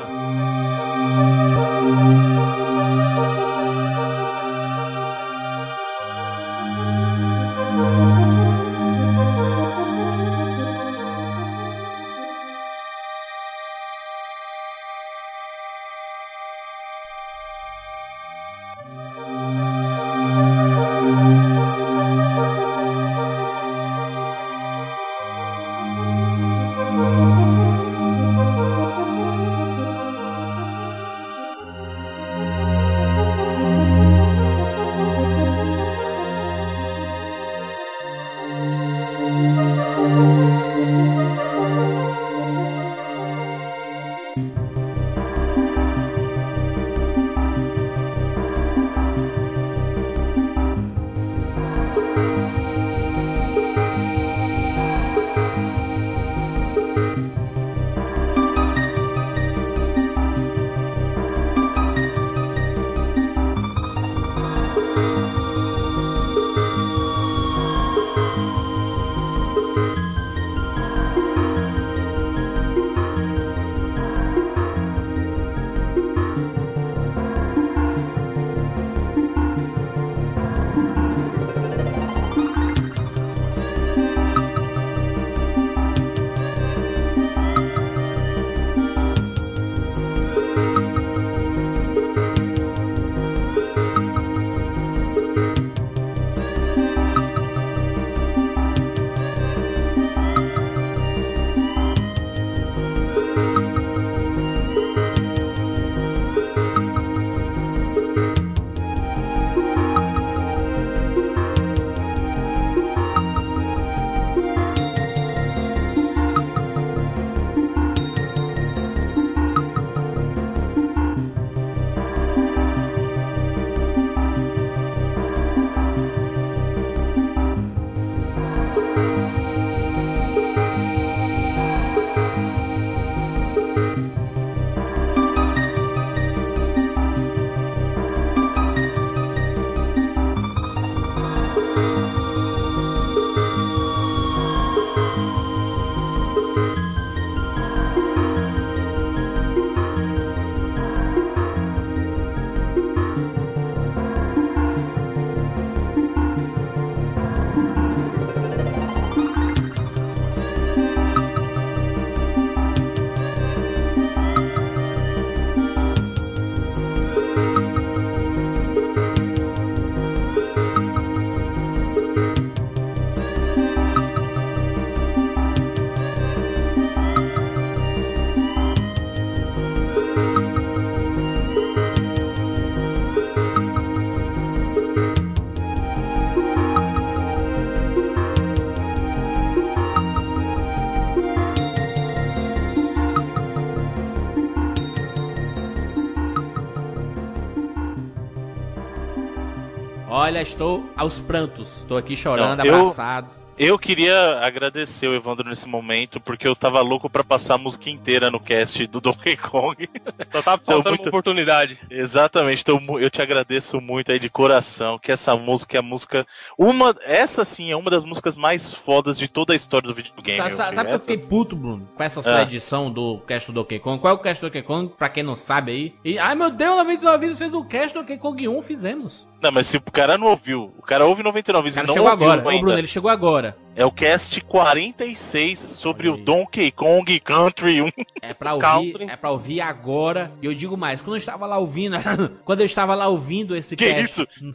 [200.13, 201.77] Olha, estou aos prantos.
[201.77, 203.29] Estou aqui chorando, Não, eu- abraçado.
[203.57, 207.91] Eu queria agradecer o Evandro nesse momento, porque eu tava louco pra passar a música
[207.91, 209.87] inteira no cast do Donkey Kong.
[210.31, 211.79] Só tá faltando muito- uma oportunidade.
[211.89, 216.25] Exatamente, então eu te agradeço muito aí de coração, que essa música é a música.
[216.57, 216.95] Uma.
[217.03, 220.37] Essa sim é uma das músicas mais fodas de toda a história do videogame.
[220.39, 221.87] Sabe, sabe, sabe que eu fiquei puto, Bruno?
[221.95, 222.41] Com essa sua Ah.
[222.41, 223.99] edição do cast do Donkey Kong.
[224.01, 224.91] Qual é o cast do Donkey Kong?
[224.97, 225.95] Pra quem não sabe aí.
[226.03, 229.27] E, ai meu Deus, 99 vídeos fez o cast do Donkey Kong 1, fizemos.
[229.41, 231.93] Não, mas se o cara não ouviu, o cara ouve 99 O vezes e não
[231.95, 232.45] chegou ouviu agora.
[232.45, 232.61] Ô, ainda.
[232.61, 233.50] Bruno, ele chegou agora.
[233.73, 236.17] É o cast 46 sobre o.
[236.17, 237.87] Donkey Kong Country 1.
[238.21, 239.03] É pra ouvir, Country.
[239.09, 240.31] é pra ouvir agora.
[240.41, 241.95] E eu digo mais, quando eu estava lá ouvindo,
[242.43, 244.21] quando eu estava lá ouvindo esse Que cast.
[244.21, 244.27] isso?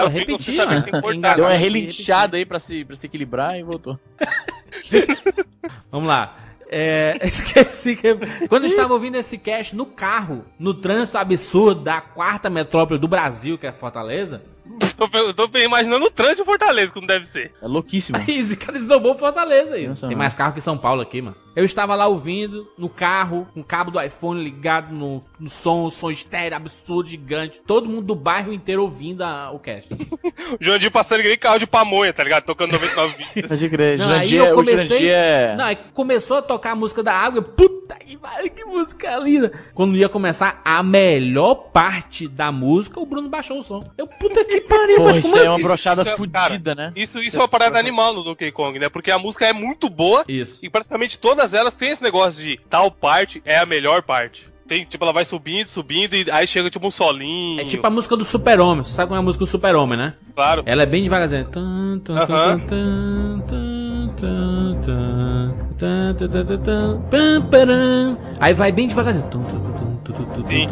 [0.00, 0.82] Eu repeti, né?
[0.82, 1.14] que que cortar.
[1.14, 3.98] Engasgado Deu uma relinchada aí pra se, pra se equilibrar e voltou.
[5.90, 6.36] Vamos lá.
[6.72, 8.14] É, esqueci que.
[8.48, 13.08] Quando eu estava ouvindo esse cast no carro, no trânsito absurdo da quarta metrópole do
[13.08, 14.42] Brasil, que é Fortaleza,
[14.96, 17.52] Tô, tô imaginando o trânsito de Fortaleza, como deve ser.
[17.62, 18.18] É louquíssimo.
[18.28, 19.88] Esse cara esnobou Fortaleza aí.
[19.94, 21.36] Tem mais carro que São Paulo aqui, mano.
[21.56, 25.90] Eu estava lá ouvindo, no carro, com o cabo do iPhone ligado no, no som,
[25.90, 27.60] som estéreo absurdo, gigante.
[27.66, 29.92] Todo mundo do bairro inteiro ouvindo a- o cast.
[29.92, 29.98] O
[30.60, 32.44] Jandir passando igual carro de pamonha, tá ligado?
[32.44, 33.48] Tocando 99 vídeos.
[33.50, 33.98] Pode crer.
[33.98, 35.54] Não, aí Jurandir eu é- o comecei- é...
[35.56, 39.16] Não, aí começou a tocar a música da água, eu, puta que pariu, que música
[39.16, 39.52] linda.
[39.74, 43.82] Quando ia começar a melhor parte da música, o Bruno baixou o som.
[43.98, 45.62] Eu, puta que pariu, Pô, mas isso como é uma assim?
[45.64, 46.92] brochada Isso é- fudida, né?
[46.94, 48.88] Isso, isso é uma parada animal no Donkey Kong, né?
[48.88, 50.64] Porque a música é muito boa Isso.
[50.64, 54.46] e praticamente todas elas têm esse negócio de tal parte é a melhor parte.
[54.68, 57.60] Tem, tipo, ela vai subindo, subindo, e aí chega tipo um solinho.
[57.62, 58.84] É tipo a música do Super-Homem.
[58.84, 60.14] Você sabe como é a música do Super-Homem, né?
[60.34, 60.62] Claro.
[60.66, 61.44] Ela é bem devagarzinha.
[61.46, 62.00] Tum,
[68.38, 69.26] Aí vai bem devagarzinho.
[70.44, 70.68] Sim.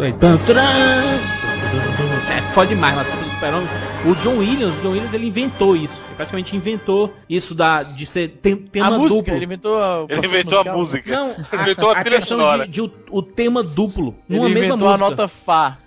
[2.30, 3.68] É foda demais, mas Super-Homem.
[4.06, 5.96] O John Williams, o John Williams, ele inventou isso.
[6.06, 9.34] Ele praticamente inventou isso da, de ser tem, tema a música, duplo.
[9.34, 11.10] ele inventou Ele inventou a música.
[11.10, 12.64] Não, a, Inventou a a trilha questão sonora.
[12.66, 14.14] de, de o, o tema duplo.
[14.28, 15.06] Ele Numa mesma inventou música.
[15.06, 15.78] a nota Fá.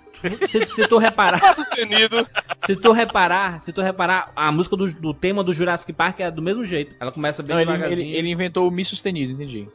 [0.48, 2.28] Se, se tu reparar, Tá sustenido.
[2.64, 6.30] se tu reparar, se tu reparar, a música do, do tema do Jurassic Park é
[6.30, 6.96] do mesmo jeito.
[7.00, 8.08] Ela começa bem Não, ele, devagarzinho.
[8.08, 9.68] ele, ele inventou o Mi sustenido, entendi.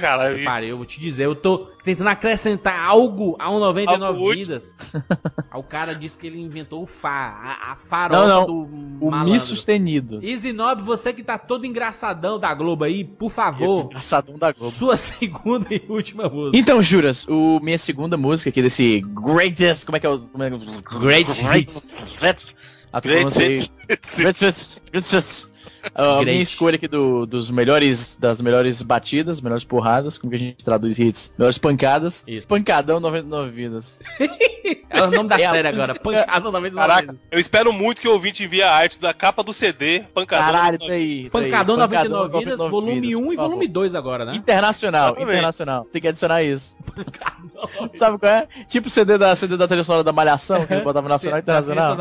[0.00, 0.44] Caralho.
[0.44, 4.76] Parei, eu vou te dizer, eu tô tentando acrescentar algo a um 99 Algo vidas.
[5.54, 9.24] O cara disse que ele inventou o Fá, a, a farofa Não, não, do O
[9.24, 10.22] Mi sustenido.
[10.22, 14.70] Easy Nob, você que tá todo engraçadão da Globo aí, por favor, Engraçadão da Globo.
[14.72, 16.56] sua segunda e última música.
[16.56, 19.84] Então, Juras, o, minha segunda música aqui desse Greatest.
[19.86, 20.18] Como é que é o.
[20.28, 21.96] Como é que é o- Great Hits.
[22.20, 22.56] Great.
[22.92, 23.70] Ah, Great hits.
[24.16, 25.47] Great hits.
[25.94, 26.24] A Great.
[26.30, 30.64] minha escolha aqui do, dos melhores, das melhores batidas, melhores porradas, como que a gente
[30.64, 31.34] traduz hits?
[31.38, 32.24] Melhores pancadas.
[32.26, 32.46] Isso.
[32.46, 34.02] Pancadão 99 vidas.
[34.90, 37.26] É o nome da É série agora, Pancada 99 Caraca, vidas.
[37.30, 40.46] eu espero muito que o ouvinte envie a arte da capa do CD, pancadão.
[40.46, 41.28] Caralho, tá aí.
[41.30, 41.44] tá aí.
[41.44, 44.34] Pancadão 99 Pancadão vidas, 99 volume vidas, 1 por e volume 2 agora, né?
[44.34, 45.30] Internacional, Exatamente.
[45.30, 45.84] internacional.
[45.92, 46.76] Tem que adicionar isso.
[47.94, 48.48] Sabe qual é?
[48.66, 51.42] Tipo o CD da, CD da trilha sonora da Malhação, que eu botava nacional e
[51.42, 51.96] internacional.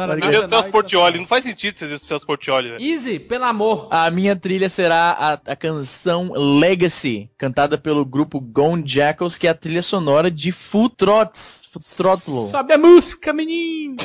[0.47, 2.77] Celso Portioli, não faz sentido você dizer Celso Portioli, né?
[2.79, 3.76] Easy, pelo amor.
[3.89, 9.49] A minha trilha será a, a canção Legacy, cantada pelo grupo Gone Jackals, que é
[9.49, 12.49] a trilha sonora de Full Trots, Full Throttle.
[12.49, 13.97] Sobe a música, menino.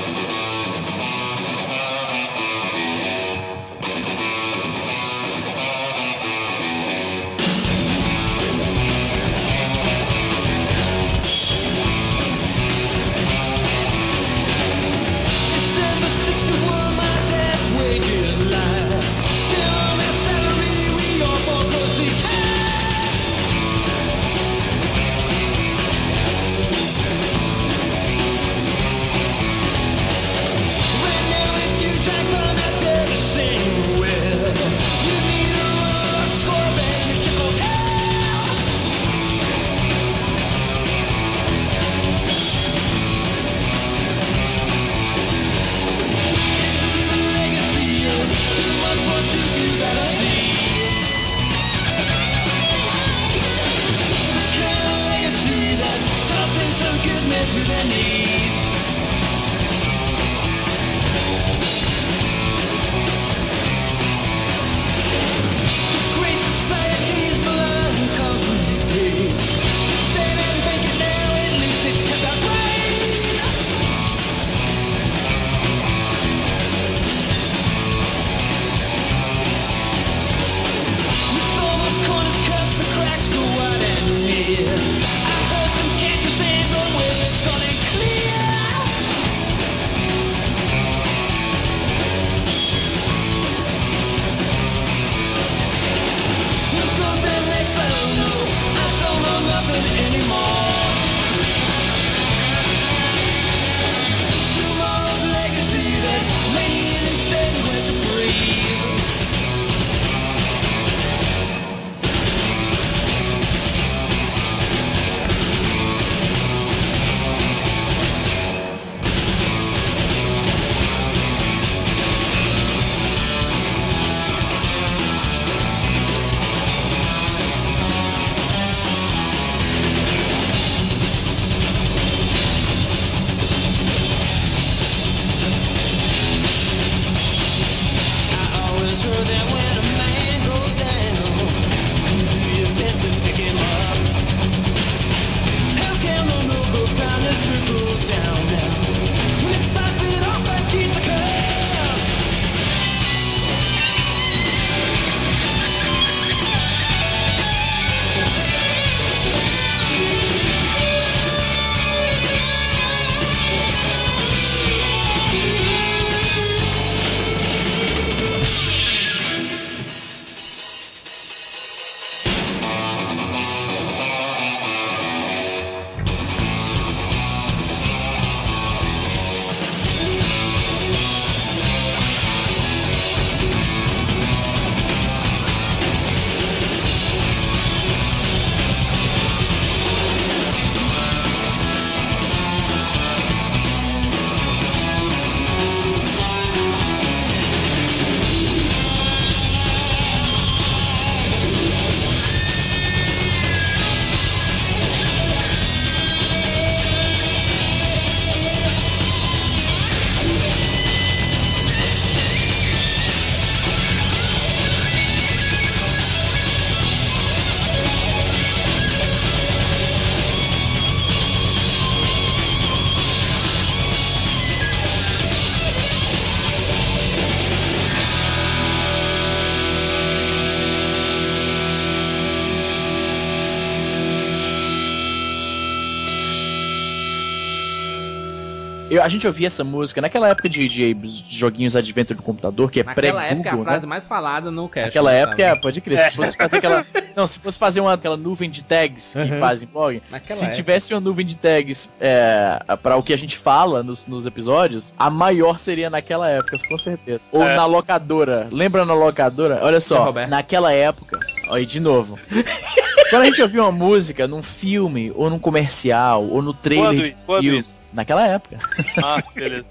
[239.02, 240.96] A gente ouvia essa música naquela época de, de
[241.28, 243.64] joguinhos Adventure do computador, que é Naquela época, a pré-Google, né?
[243.64, 244.86] frase mais falada no cast.
[244.86, 245.58] Naquela né, época, sabe?
[245.58, 246.10] é, pode crer.
[246.10, 246.86] Se fosse fazer aquela.
[247.16, 249.40] Não, se fosse fazer uma, aquela nuvem de tags que Uhum.
[249.40, 250.02] fazem blog.
[250.10, 250.56] Naquela se época.
[250.56, 254.92] tivesse uma nuvem de tags é, para o que a gente fala nos, nos episódios,
[254.98, 257.22] a maior seria naquela época, com certeza.
[257.30, 257.56] Ou É.
[257.56, 258.48] na locadora.
[258.50, 259.58] Lembra na locadora?
[259.62, 261.18] Olha só, naquela época.
[261.48, 262.18] Olha aí, de novo.
[263.10, 267.02] Quando a gente ouvia uma música num filme, ou num comercial, ou no trailer Quando
[267.02, 267.24] de isso?
[267.26, 267.76] Quando filme, isso?
[267.92, 268.58] Naquela época.
[269.02, 269.64] Ah, beleza.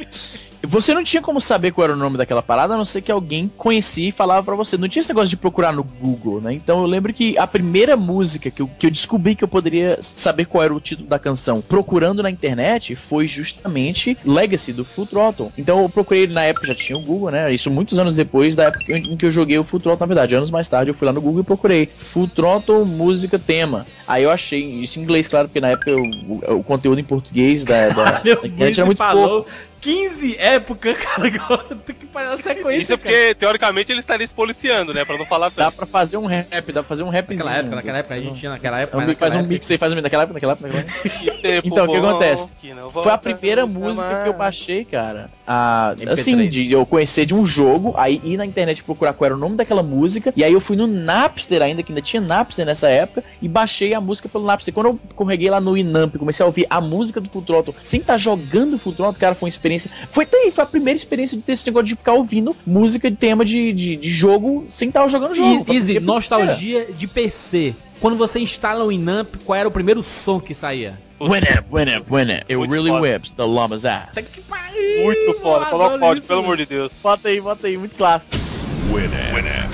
[0.63, 3.11] Você não tinha como saber qual era o nome daquela parada, a não ser que
[3.11, 4.77] alguém conhecia e falava pra você.
[4.77, 6.53] Não tinha esse negócio de procurar no Google, né?
[6.53, 9.97] Então eu lembro que a primeira música que eu, que eu descobri que eu poderia
[10.01, 15.07] saber qual era o título da canção procurando na internet foi justamente Legacy, do Full
[15.07, 15.51] Throttle.
[15.57, 17.51] Então eu procurei, na época já tinha o Google, né?
[17.51, 20.35] Isso muitos anos depois da época em que eu joguei o Full Throttle, na verdade.
[20.35, 23.85] Anos mais tarde eu fui lá no Google e procurei Full Throttle música tema.
[24.07, 27.65] Aí eu achei, isso em inglês, claro, porque na época o, o conteúdo em português
[27.65, 29.51] da, da, internet era muito falou pouco.
[29.81, 34.33] 15 época, cara, agora tem que a sequência, Isso é porque, teoricamente, ele estaria se
[34.35, 35.03] policiando, né?
[35.03, 37.39] Pra não falar Dá pra fazer um rap, dá pra fazer um rapzinho.
[37.39, 39.53] Naquela época, naquela época, a gente tinha naquela época, Um mas mix- faz um naquela
[39.53, 41.09] mix aí, faz um mix naquela época, naquela época, naquela época.
[41.09, 42.49] Que tempo Então, o que acontece?
[42.61, 44.23] que Foi a primeira música mais.
[44.23, 45.25] que eu baixei, cara.
[45.51, 46.11] A, MP3.
[46.11, 49.37] assim, de eu conhecer de um jogo, aí ir na internet procurar qual era o
[49.37, 52.87] nome daquela música, e aí eu fui no Napster ainda, que ainda tinha Napster nessa
[52.87, 54.73] época, e baixei a música pelo Napster.
[54.73, 57.99] Quando eu correguei lá no Inamp, comecei a ouvir a música do Full Throttle, sem
[57.99, 59.91] estar jogando Full Throttle, cara, foi uma experiência...
[60.11, 63.43] Foi, foi a primeira experiência de ter esse negócio de ficar ouvindo música de tema
[63.43, 65.73] de, de, de jogo sem estar jogando jogo.
[65.73, 67.73] Easy, nostalgia de PC.
[67.99, 70.97] Quando você instala o Inamp, qual era o primeiro som que saía?
[71.21, 72.41] Winner, winner, winner.
[72.49, 73.01] It really foda.
[73.01, 74.15] whips the llama's ass.
[75.03, 75.65] Muito foda.
[75.67, 76.91] Coloca o áudio, pelo amor de Deus.
[77.03, 78.35] Bota aí, bota aí, muito clássico.
[78.91, 79.35] Winner.
[79.35, 79.69] Winner.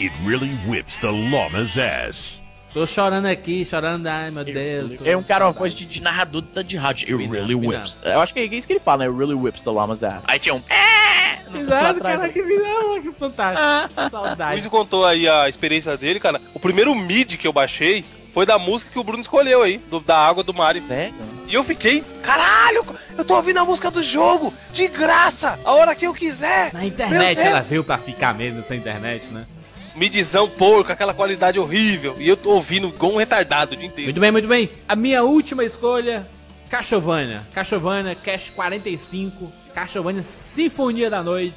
[0.00, 2.40] It really whips the llama's ass.
[2.72, 4.92] Tô chorando aqui, chorando, ai meu Deus.
[5.04, 7.18] É um cara, uma voz de, de narrador de rádio.
[7.18, 8.00] It really whips.
[8.02, 9.10] Eu acho que é isso que ele fala, né?
[9.10, 10.22] It really whips the llama's ass.
[10.26, 10.62] Aí tinha um.
[10.70, 14.00] lá Exato, cara, que visão, que fantástico.
[14.06, 14.52] O Saudade.
[14.52, 16.40] Luiz contou aí a experiência dele, cara.
[16.54, 18.02] O primeiro mid que eu baixei
[18.36, 20.82] foi da música que o Bruno escolheu aí, do- da água do Mario.
[20.82, 21.14] Velho.
[21.48, 22.84] E eu fiquei, caralho,
[23.16, 26.70] eu tô ouvindo a música do jogo, de graça, a hora que eu quiser.
[26.74, 29.46] Na internet ela veio pra ficar mesmo sem internet, né?
[29.94, 32.14] Midzão porco, aquela qualidade horrível.
[32.18, 34.08] E eu tô ouvindo igual um retardado o dia inteiro.
[34.08, 34.68] Muito bem, muito bem.
[34.86, 36.22] A minha última escolha,
[36.68, 37.40] Castlevania.
[37.54, 39.50] Castlevania, Cash 45.
[39.74, 41.56] Castlevania Sinfonia da Noite.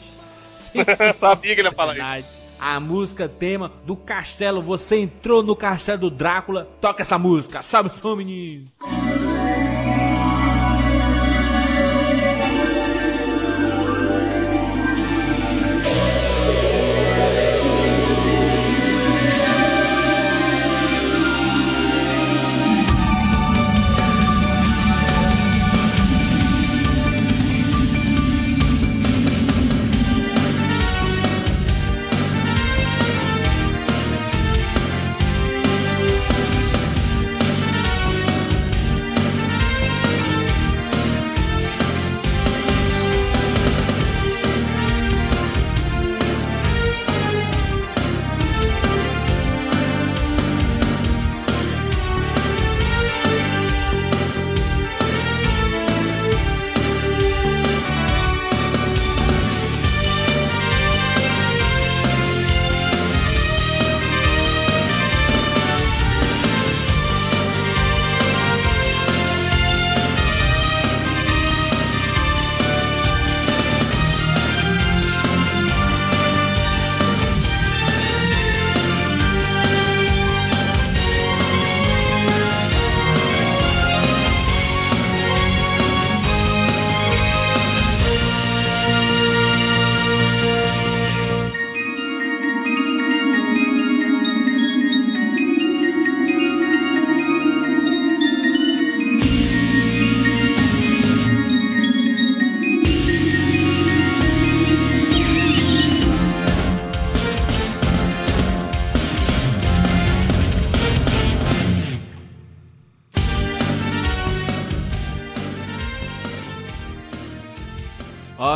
[1.20, 2.39] Sabia que ele ia falar isso.
[2.60, 4.62] A música tema do castelo.
[4.62, 6.68] Você entrou no castelo do Drácula.
[6.82, 7.62] Toca essa música.
[7.62, 8.66] Sobe o som, menino.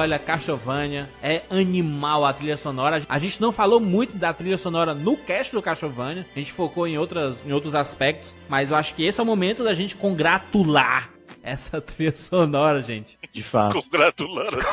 [0.04, 3.02] Olha, Castlevania é animal a trilha sonora.
[3.08, 6.26] A gente não falou muito da trilha sonora no cast do Castlevania.
[6.36, 8.36] A gente focou em, outras, em outros aspectos.
[8.50, 11.10] Mas eu acho que esse é o momento da gente congratular
[11.42, 13.18] essa trilha sonora, gente.
[13.32, 13.80] De fato.
[13.82, 14.58] Congratulando.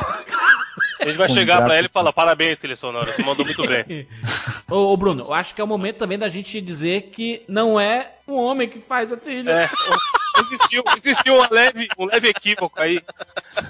[0.99, 4.07] A gente vai chegar pra ele e falar, parabéns, trilha sonora, você mandou muito bem.
[4.69, 7.79] Ô, ô, Bruno, eu acho que é o momento também da gente dizer que não
[7.79, 9.49] é um homem que faz a trilha.
[9.51, 9.69] É,
[10.41, 13.01] existiu, existiu um, leve, um leve equívoco aí.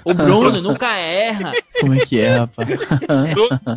[0.04, 1.52] O Bruno nunca erra.
[1.80, 2.68] Como é que é, rapaz?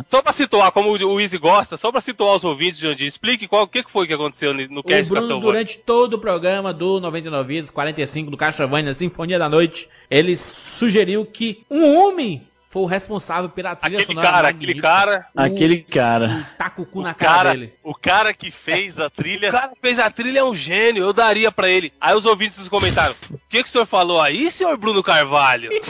[0.08, 3.64] Só pra situar, como o Easy gosta, só pra situar os ouvintes, Jandir, explique qual,
[3.64, 6.72] o que foi que aconteceu no O cast do Bruno, Capitão durante todo o programa
[6.72, 12.46] do 99 Vidas, 45 do Castlevania Sinfonia da Noite, ele sugeriu que um homem
[12.76, 15.26] foi o responsável pela trilha Aquele sonora cara, aquele cara.
[15.34, 16.46] Aquele cara.
[16.76, 17.72] O cu na O cara, cara, dele.
[17.82, 19.50] o cara que fez a O trilha.
[19.50, 21.90] cara que fez a trilha é um gênio, eu daria pra ele.
[21.98, 25.70] Aí os ouvintes nos comentaram: O que, que o senhor falou aí, senhor Bruno Carvalho?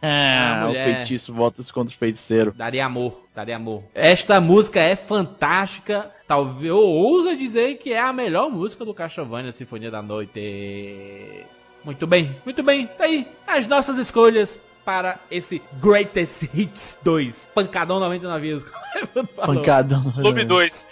[0.00, 0.96] Ah, o mulher.
[0.96, 2.54] feitiço volta-se contra o feiticeiro.
[2.56, 3.82] Daria amor, daria amor.
[3.94, 6.10] Esta música é fantástica.
[6.26, 11.44] Talvez eu ouso dizer que é a melhor música do Castlevania Sinfonia da Noite.
[11.84, 12.86] Muito bem, muito bem.
[12.86, 14.58] Tá aí as nossas escolhas
[14.88, 17.50] para esse Greatest Hits 2.
[17.54, 18.64] Pancadão 99 vidas.
[19.12, 19.56] como o falou.
[19.56, 20.12] Pancadão.
[20.12, 20.86] Clube 2.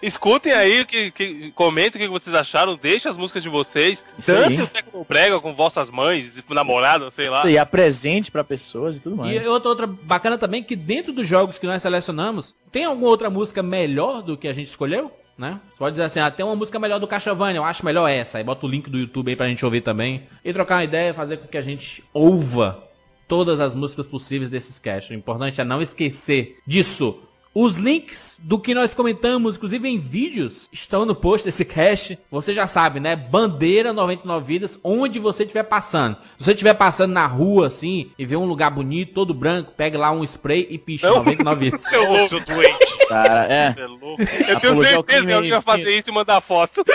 [0.00, 4.30] Escutem aí, que, que, comentem o que vocês acharam, deixem as músicas de vocês, Isso
[4.30, 4.64] dancem aí.
[4.64, 7.50] o Tecnobrega com vossas mães, namoradas, sei lá.
[7.50, 9.46] E apresente pra pessoas e tudo E mais.
[9.48, 13.64] outra, outra bacana também que dentro dos jogos que nós selecionamos, tem alguma outra música
[13.64, 15.10] melhor do que a gente escolheu?
[15.36, 15.58] Né?
[15.72, 18.38] Você pode dizer assim, ah, tem uma música melhor do Castlevania, eu acho melhor essa.
[18.38, 20.22] Aí bota o link do YouTube aí pra gente ouvir também.
[20.44, 22.89] E trocar uma ideia, fazer com que a gente ouva
[23.30, 25.10] todas as músicas possíveis desses casts.
[25.10, 27.16] O importante é não esquecer disso.
[27.52, 32.16] Os links do que nós comentamos, inclusive em vídeos, estão no post desse cast.
[32.30, 33.16] Você já sabe, né?
[33.16, 36.16] Bandeira 99 vidas, onde você estiver passando.
[36.38, 39.98] Se você estiver passando na rua assim e ver um lugar bonito, todo branco, pega
[39.98, 41.16] lá um spray e picha Não.
[41.16, 41.80] 99 vidas.
[41.90, 42.28] Seu louco.
[42.28, 42.98] seu doente.
[43.08, 43.72] Cara, é.
[43.72, 44.22] Você é louco.
[44.22, 46.84] Eu tenho Apologia certeza que alguém vai fazer isso e mandar foto.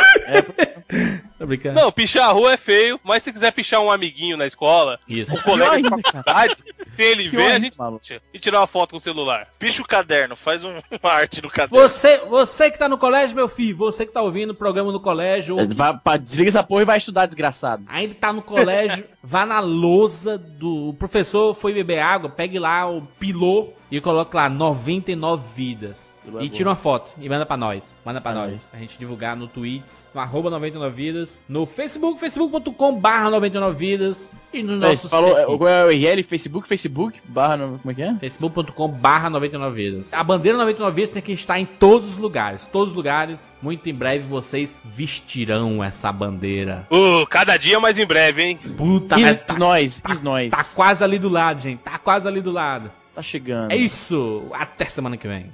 [1.37, 1.79] Tá brincando?
[1.79, 5.33] Não, pichar a rua é feio, mas se quiser pichar um amiguinho na escola, Isso.
[5.33, 6.55] um colega de faculdade,
[6.95, 8.05] se ele Pior ver, a gente maluco.
[8.33, 9.47] E tirar uma foto com o celular.
[9.59, 10.69] Picha o caderno, faz um,
[11.01, 11.81] uma arte no caderno.
[11.81, 14.99] Você, você que tá no colégio, meu filho, você que tá ouvindo o programa no
[14.99, 17.83] colégio, ou Vai, pá, desliga essa porra e vai estudar, desgraçado.
[17.87, 22.89] ainda tá no colégio, vá na lousa do o professor foi beber água, pegue lá
[22.89, 26.14] o pilô e coloque lá 99 vidas.
[26.39, 27.83] É E tira uma foto e manda pra nós.
[28.05, 28.49] Manda pra É nós.
[28.49, 28.69] nóis.
[28.73, 34.31] A gente divulgar no Tweets, no arroba 99 vidas, no Facebook, facebook.com barra 99 vidas
[34.53, 36.23] e nos Peraí, nossos você falou, é, qual é o URL?
[36.23, 38.15] Facebook, Facebook, barra, no- como é que é?
[38.15, 40.13] facebook.com barra 99 vidas.
[40.13, 42.65] A bandeira 99 vidas tem que estar em todos os lugares.
[42.71, 43.47] Todos os lugares.
[43.61, 46.87] Muito em breve vocês vestirão essa bandeira.
[46.91, 48.59] Uh, cada dia mais em breve, hein?
[48.77, 50.49] Puta, Is tá, nós, is nós.
[50.51, 51.79] tá quase ali do lado, gente.
[51.79, 52.91] Tá quase ali do lado.
[53.13, 53.71] Tá chegando.
[53.71, 54.43] É isso.
[54.51, 55.53] Até semana que vem.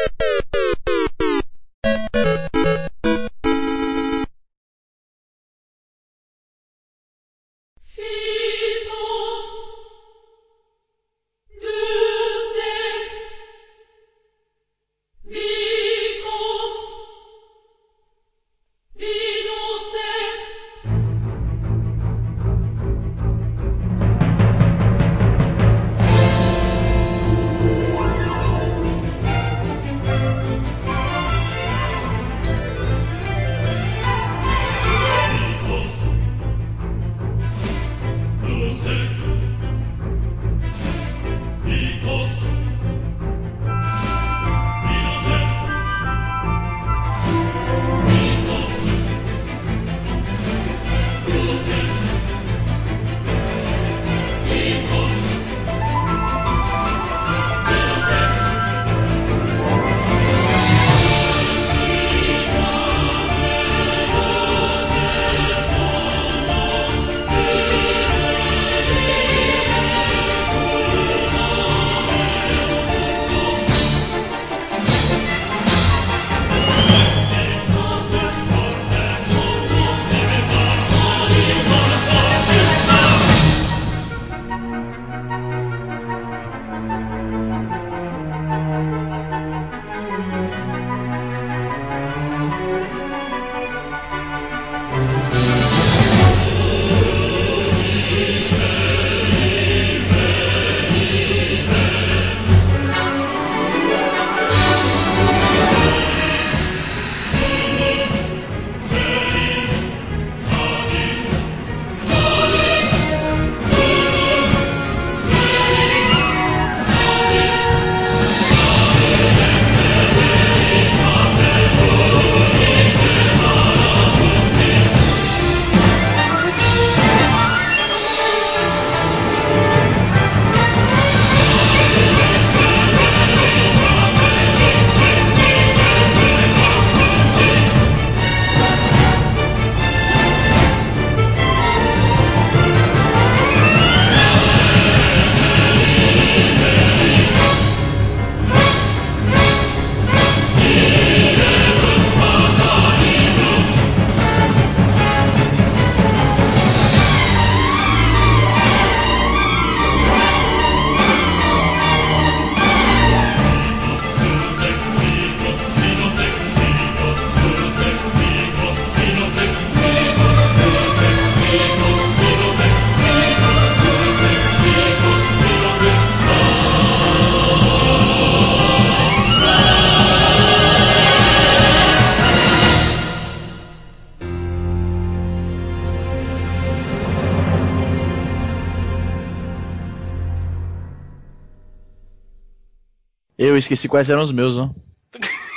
[193.61, 194.69] Esqueci quais eram os meus, ó.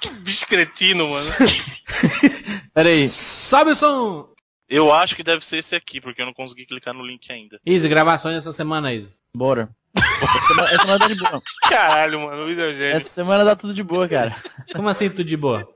[0.00, 1.30] Que bicho cretino, mano.
[2.74, 3.08] Pera aí.
[3.08, 4.28] Sobe o som!
[4.68, 7.58] Eu acho que deve ser esse aqui, porque eu não consegui clicar no link ainda.
[7.64, 9.14] Easy, gravações essa semana, Easy.
[9.34, 9.70] Bora.
[9.96, 11.42] Essa semana, essa semana tá de boa.
[11.68, 12.96] Caralho, mano, o Luiz Eugênio.
[12.96, 14.34] Essa semana tá tudo de boa, cara.
[14.74, 15.66] Como assim, tudo de boa?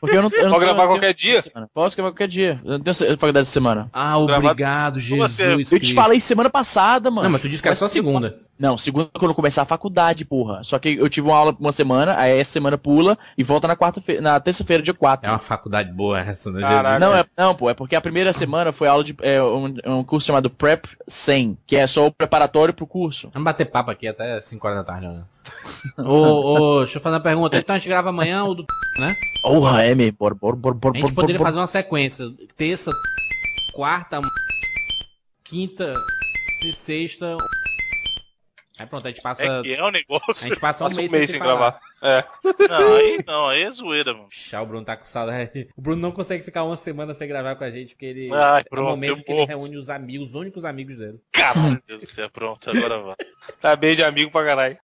[0.00, 1.42] Porque eu não, eu não Pode gravar qualquer dia?
[1.42, 1.68] semana.
[1.72, 2.60] Posso gravar qualquer dia.
[2.64, 3.90] Eu não tenho faculdade essa semana.
[3.92, 5.74] Ah, obrigado, Jesus assim?
[5.74, 7.24] Eu te falei semana passada, mano.
[7.24, 8.40] Não, mas tu disse que era só segunda.
[8.58, 10.64] Não, segunda quando começar a faculdade, porra.
[10.64, 13.76] Só que eu tive uma aula uma semana, aí essa semana pula e volta na
[13.76, 15.28] quarta-feira, na terça-feira, dia 4.
[15.28, 16.96] É uma faculdade boa essa, né, Caraca.
[16.96, 17.00] Jesus?
[17.00, 20.04] Não, é, não, pô, é porque a primeira semana foi aula de é, um, um
[20.04, 23.30] curso chamado Prep 100, que é só o preparatório pro curso.
[23.32, 25.22] Vamos bater papo aqui até 5 horas da tarde, né?
[25.96, 27.56] ô, ô, deixa eu fazer uma pergunta.
[27.56, 28.66] Então a gente grava amanhã ou do.
[28.98, 29.14] né?
[29.42, 30.10] Porra, é, me.
[30.10, 32.26] Bora, bora, bora, bora, A gente poderia fazer uma sequência.
[32.56, 32.90] Terça,
[33.74, 34.20] quarta,
[35.44, 35.94] quinta
[36.64, 37.36] e sexta.
[38.78, 39.42] Aí pronto, a gente passa.
[39.42, 40.48] É que é um A negócio.
[40.48, 41.78] gente passa um Passa mês, um mês sem, sem gravar.
[42.00, 42.24] É.
[42.68, 44.28] Não, aí não, aí é zoeira, mano.
[44.28, 45.68] Puxa, o Bruno tá com saudade.
[45.76, 48.32] O Bruno não consegue ficar uma semana sem gravar com a gente, porque ele.
[48.32, 51.18] Ai, é o pronto, momento eu que ele reúne os amigos, os únicos amigos dele.
[51.32, 53.16] Caralho, Deus do céu, pronto, agora vai.
[53.60, 54.78] Tá bem de amigo pra caralho.